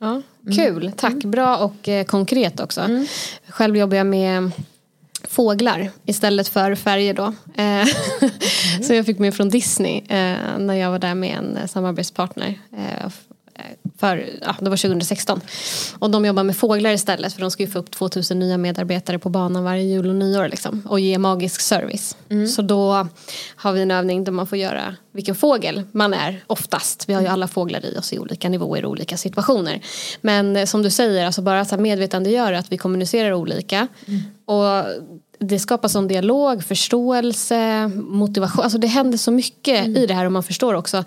Ja, 0.00 0.22
kul, 0.56 0.92
tack. 0.96 1.14
Bra 1.24 1.56
och 1.56 1.88
eh, 1.88 2.04
konkret 2.04 2.60
också. 2.60 2.88
Själv 3.48 3.76
jobbar 3.76 3.96
jag 3.96 4.06
med 4.06 4.50
fåglar 5.28 5.90
istället 6.06 6.48
för 6.48 6.74
färger 6.74 7.14
då. 7.14 7.32
Eh, 7.62 7.86
Så 8.82 8.94
jag 8.94 9.06
fick 9.06 9.18
med 9.18 9.34
från 9.34 9.48
Disney 9.48 9.96
eh, 9.98 10.36
när 10.58 10.74
jag 10.74 10.90
var 10.90 10.98
där 10.98 11.14
med 11.14 11.36
en 11.38 11.68
samarbetspartner. 11.68 12.58
Eh, 12.76 13.10
för, 13.98 14.26
ja, 14.42 14.56
det 14.60 14.70
var 14.70 14.76
2016. 14.76 15.40
Och 15.98 16.10
de 16.10 16.24
jobbar 16.24 16.42
med 16.42 16.56
fåglar 16.56 16.90
istället 16.90 17.32
för 17.32 17.40
de 17.40 17.50
ska 17.50 17.62
ju 17.62 17.68
få 17.68 17.78
upp 17.78 17.90
2000 17.90 18.38
nya 18.38 18.58
medarbetare 18.58 19.18
på 19.18 19.28
banan 19.28 19.64
varje 19.64 19.82
jul 19.82 20.08
och 20.08 20.14
nyår 20.14 20.48
liksom, 20.48 20.82
och 20.88 21.00
ge 21.00 21.18
magisk 21.18 21.60
service. 21.60 22.16
Så 22.56 22.62
då 22.62 23.08
har 23.56 23.72
vi 23.72 23.82
en 23.82 23.90
övning 23.90 24.24
där 24.24 24.32
man 24.32 24.46
får 24.46 24.58
göra 24.58 24.96
vilken 25.12 25.34
fågel 25.34 25.82
man 25.92 26.14
är 26.14 26.44
oftast. 26.46 27.08
Vi 27.08 27.14
har 27.14 27.22
ju 27.22 27.28
alla 27.28 27.48
fåglar 27.48 27.86
i 27.86 27.98
oss 27.98 28.12
i 28.12 28.18
olika 28.18 28.48
nivåer 28.48 28.84
och 28.84 28.90
olika 28.90 29.16
situationer. 29.16 29.80
Men 30.20 30.56
eh, 30.56 30.64
som 30.64 30.82
du 30.82 30.90
säger, 30.90 31.26
alltså 31.26 31.42
bara 31.42 31.64
så 31.64 31.76
medvetandegöra 31.76 32.58
att 32.58 32.72
vi 32.72 32.78
kommunicerar 32.78 33.32
olika. 33.32 33.88
Och 34.44 34.84
det 35.48 35.58
skapar 35.58 35.88
sån 35.88 36.08
dialog, 36.08 36.64
förståelse, 36.64 37.88
motivation. 37.94 38.64
Alltså 38.64 38.78
det 38.78 38.86
händer 38.86 39.18
så 39.18 39.30
mycket 39.30 39.86
i 39.86 40.06
det 40.06 40.14
här 40.14 40.24
och 40.26 40.32
man 40.32 40.42
förstår 40.42 40.74
också. 40.74 41.04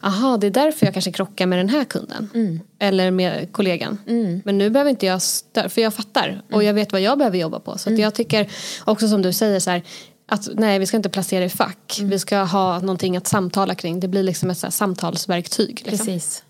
Aha, 0.00 0.36
det 0.36 0.46
är 0.46 0.50
därför 0.50 0.86
jag 0.86 0.94
kanske 0.94 1.12
krockar 1.12 1.46
med 1.46 1.58
den 1.58 1.68
här 1.68 1.84
kunden. 1.84 2.30
Eller 2.78 3.10
med 3.10 3.52
kollegan. 3.52 3.98
Men 4.44 4.58
nu 4.58 4.70
behöver 4.70 4.90
inte 4.90 5.06
jag 5.06 5.18
stö- 5.18 5.68
för 5.68 5.80
jag 5.80 5.94
fattar. 5.94 6.42
Och 6.52 6.64
jag 6.64 6.74
vet 6.74 6.92
vad 6.92 7.00
jag 7.00 7.18
behöver 7.18 7.38
jobba 7.38 7.60
på. 7.60 7.78
Så 7.78 7.92
att 7.92 7.98
jag 7.98 8.14
tycker 8.14 8.48
också 8.84 9.08
som 9.08 9.22
du 9.22 9.32
säger 9.32 9.60
så 9.60 9.70
här. 9.70 9.82
Att 10.28 10.48
nej, 10.54 10.78
vi 10.78 10.86
ska 10.86 10.96
inte 10.96 11.08
placera 11.08 11.44
i 11.44 11.48
fack. 11.48 12.00
Vi 12.02 12.18
ska 12.18 12.38
ha 12.38 12.78
någonting 12.80 13.16
att 13.16 13.26
samtala 13.26 13.74
kring. 13.74 14.00
Det 14.00 14.08
blir 14.08 14.22
liksom 14.22 14.50
ett 14.50 14.58
så 14.58 14.70
samtalsverktyg. 14.70 15.82
Liksom. 15.84 16.06
Precis, 16.06 16.42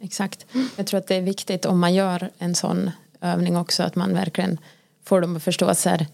exakt. 0.00 0.46
Jag 0.76 0.86
tror 0.86 0.98
att 0.98 1.06
det 1.06 1.14
är 1.14 1.20
viktigt 1.22 1.66
om 1.66 1.78
man 1.80 1.94
gör 1.94 2.30
en 2.38 2.54
sån 2.54 2.90
övning 3.20 3.56
också 3.56 3.82
att 3.82 3.94
man 3.96 4.14
verkligen 4.14 4.58
får 5.04 5.20
dem 5.20 5.36
att 5.36 5.42
förstå 5.42 5.74
så 5.74 5.88
här, 5.88 6.06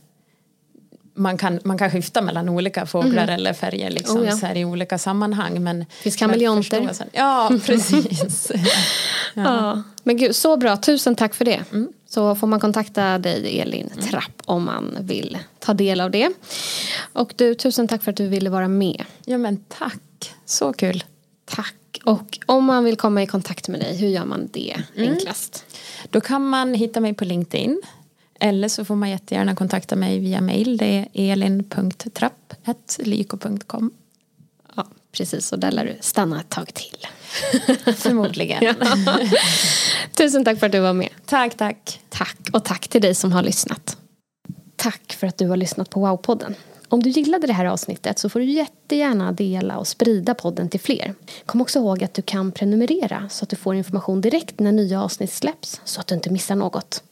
man 1.14 1.38
kan, 1.38 1.61
man 1.64 1.79
kan 1.79 1.90
skifta 1.90 2.23
mellan 2.23 2.49
olika 2.49 2.87
fåglar 2.87 3.29
eller 3.29 3.53
färger 3.53 3.90
liksom, 3.90 4.20
Oh, 4.20 4.27
ja. 4.27 4.33
så 4.37 4.46
här, 4.46 4.57
i 4.57 4.64
olika 4.64 4.99
sammanhang. 4.99 5.62
Men, 5.64 5.85
Finns 5.90 6.16
kameleonter. 6.16 6.90
Ja, 7.12 7.51
precis. 7.66 8.53
Ja. 9.35 9.83
Men 10.03 10.16
gud, 10.16 10.37
så 10.37 10.57
bra. 10.57 10.77
Tusen 10.77 11.14
tack 11.16 11.35
för 11.35 11.44
det. 11.44 11.64
Så 12.09 12.35
får 12.35 12.46
man 12.46 12.61
kontakta 12.61 13.18
dig 13.18 13.61
Elin 13.61 13.90
Trapp 14.11 14.42
om 14.44 14.64
man 14.64 14.96
vill 15.01 15.38
ta 15.59 15.75
del 15.75 16.01
av 16.01 16.11
det. 16.11 16.31
Och 17.12 17.33
du, 17.37 17.55
tusen 17.55 17.88
tack 17.88 18.03
för 18.03 18.11
att 18.11 18.16
du 18.16 18.29
ville 18.29 18.51
vara 18.51 18.68
med. 18.68 19.05
ja 19.25 19.38
men 19.38 19.57
tack, 19.57 20.35
så 20.46 20.73
kul. 20.73 21.05
Tack. 21.44 21.75
Och 22.05 22.38
om 22.46 22.64
man 22.64 22.85
vill 22.85 22.96
komma 22.96 23.23
i 23.23 23.27
kontakt 23.27 23.68
med 23.68 23.81
dig, 23.81 23.96
hur 23.96 24.09
gör 24.09 24.25
man 24.25 24.49
det 24.53 24.77
enklast? 24.96 25.64
Då 26.11 26.20
kan 26.20 26.46
man 26.49 26.75
hitta 26.75 27.01
mig 27.01 27.14
på 27.14 27.25
LinkedIn. 27.25 27.81
Eller 28.40 28.68
så 28.68 28.85
får 28.85 28.94
man 28.94 29.11
jättegärna 29.11 29.55
kontakta 29.55 29.96
mig 29.96 30.18
via 30.18 30.40
mail. 30.40 30.76
Det 30.76 31.09
är 31.12 31.33
elin.trapp.liko.com. 31.33 33.90
Ja, 34.76 34.87
precis. 35.12 35.53
Och 35.53 35.59
där 35.59 35.70
lär 35.70 35.85
du 35.85 35.96
stanna 36.00 36.40
ett 36.40 36.48
tag 36.48 36.74
till. 36.74 37.07
Förmodligen. 37.94 38.74
Tusen 40.16 40.44
tack 40.44 40.59
för 40.59 40.66
att 40.66 40.72
du 40.72 40.81
var 40.81 40.92
med. 40.92 41.09
Tack, 41.24 41.57
tack. 41.57 42.00
Tack. 42.09 42.37
Och 42.53 42.64
tack 42.64 42.88
till 42.88 43.03
dig 43.03 43.14
som 43.14 43.33
har 43.33 43.42
lyssnat. 43.42 43.96
Tack 44.76 45.12
för 45.12 45.26
att 45.26 45.38
du 45.38 45.48
har 45.48 45.57
lyssnat 45.57 45.90
på 45.90 46.07
Wow-podden. 46.07 46.55
Om 46.88 47.03
du 47.03 47.11
gillade 47.11 47.46
det 47.46 47.53
här 47.53 47.64
avsnittet 47.64 48.18
så 48.18 48.29
får 48.29 48.40
du 48.40 48.46
jättegärna 48.46 49.33
dela 49.33 49.79
och 49.79 49.88
sprida 49.88 50.35
podden 50.35 50.68
till 50.68 50.81
fler. 50.81 51.14
Kom 51.46 51.61
också 51.61 51.79
ihåg 51.79 52.05
att 52.05 52.14
du 52.14 52.22
kan 52.22 52.53
prenumerera 52.53 53.29
så 53.29 53.44
att 53.44 53.48
du 53.48 53.57
får 53.57 53.74
information 53.74 54.20
direkt 54.20 54.61
när 54.61 54.72
nya 54.72 55.03
avsnitt 55.03 55.33
släpps 55.33 55.81
så 55.85 56.00
att 56.00 56.07
du 56.07 56.14
inte 56.14 56.31
missar 56.31 56.57
något. 56.57 57.03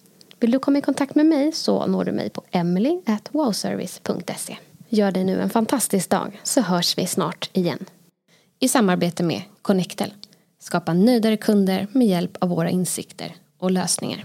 Vill 0.40 0.51
du 0.51 0.59
komma 0.59 0.79
i 0.79 0.83
kontakt 0.83 1.14
med 1.14 1.27
mig 1.27 1.53
så 1.53 1.87
når 1.87 2.05
du 2.05 2.12
mig 2.12 2.31
på 2.31 2.44
emily.wowservice.se. 2.51 4.59
Gör 4.88 5.11
dig 5.11 5.24
nu 5.24 5.40
en 5.40 5.51
fantastisk 5.51 6.11
dag 6.11 6.40
så 6.44 6.61
hörs 6.61 6.98
vi 6.98 7.07
snart 7.07 7.51
igen. 7.53 7.85
I 8.59 8.68
samarbete 8.68 9.22
med 9.22 9.42
Connectel. 9.62 10.14
Skapa 10.59 10.92
nöjdare 10.92 11.37
kunder 11.37 11.87
med 11.92 12.07
hjälp 12.07 12.37
av 12.40 12.48
våra 12.48 12.70
insikter 12.70 13.35
och 13.59 13.70
lösningar. 13.70 14.24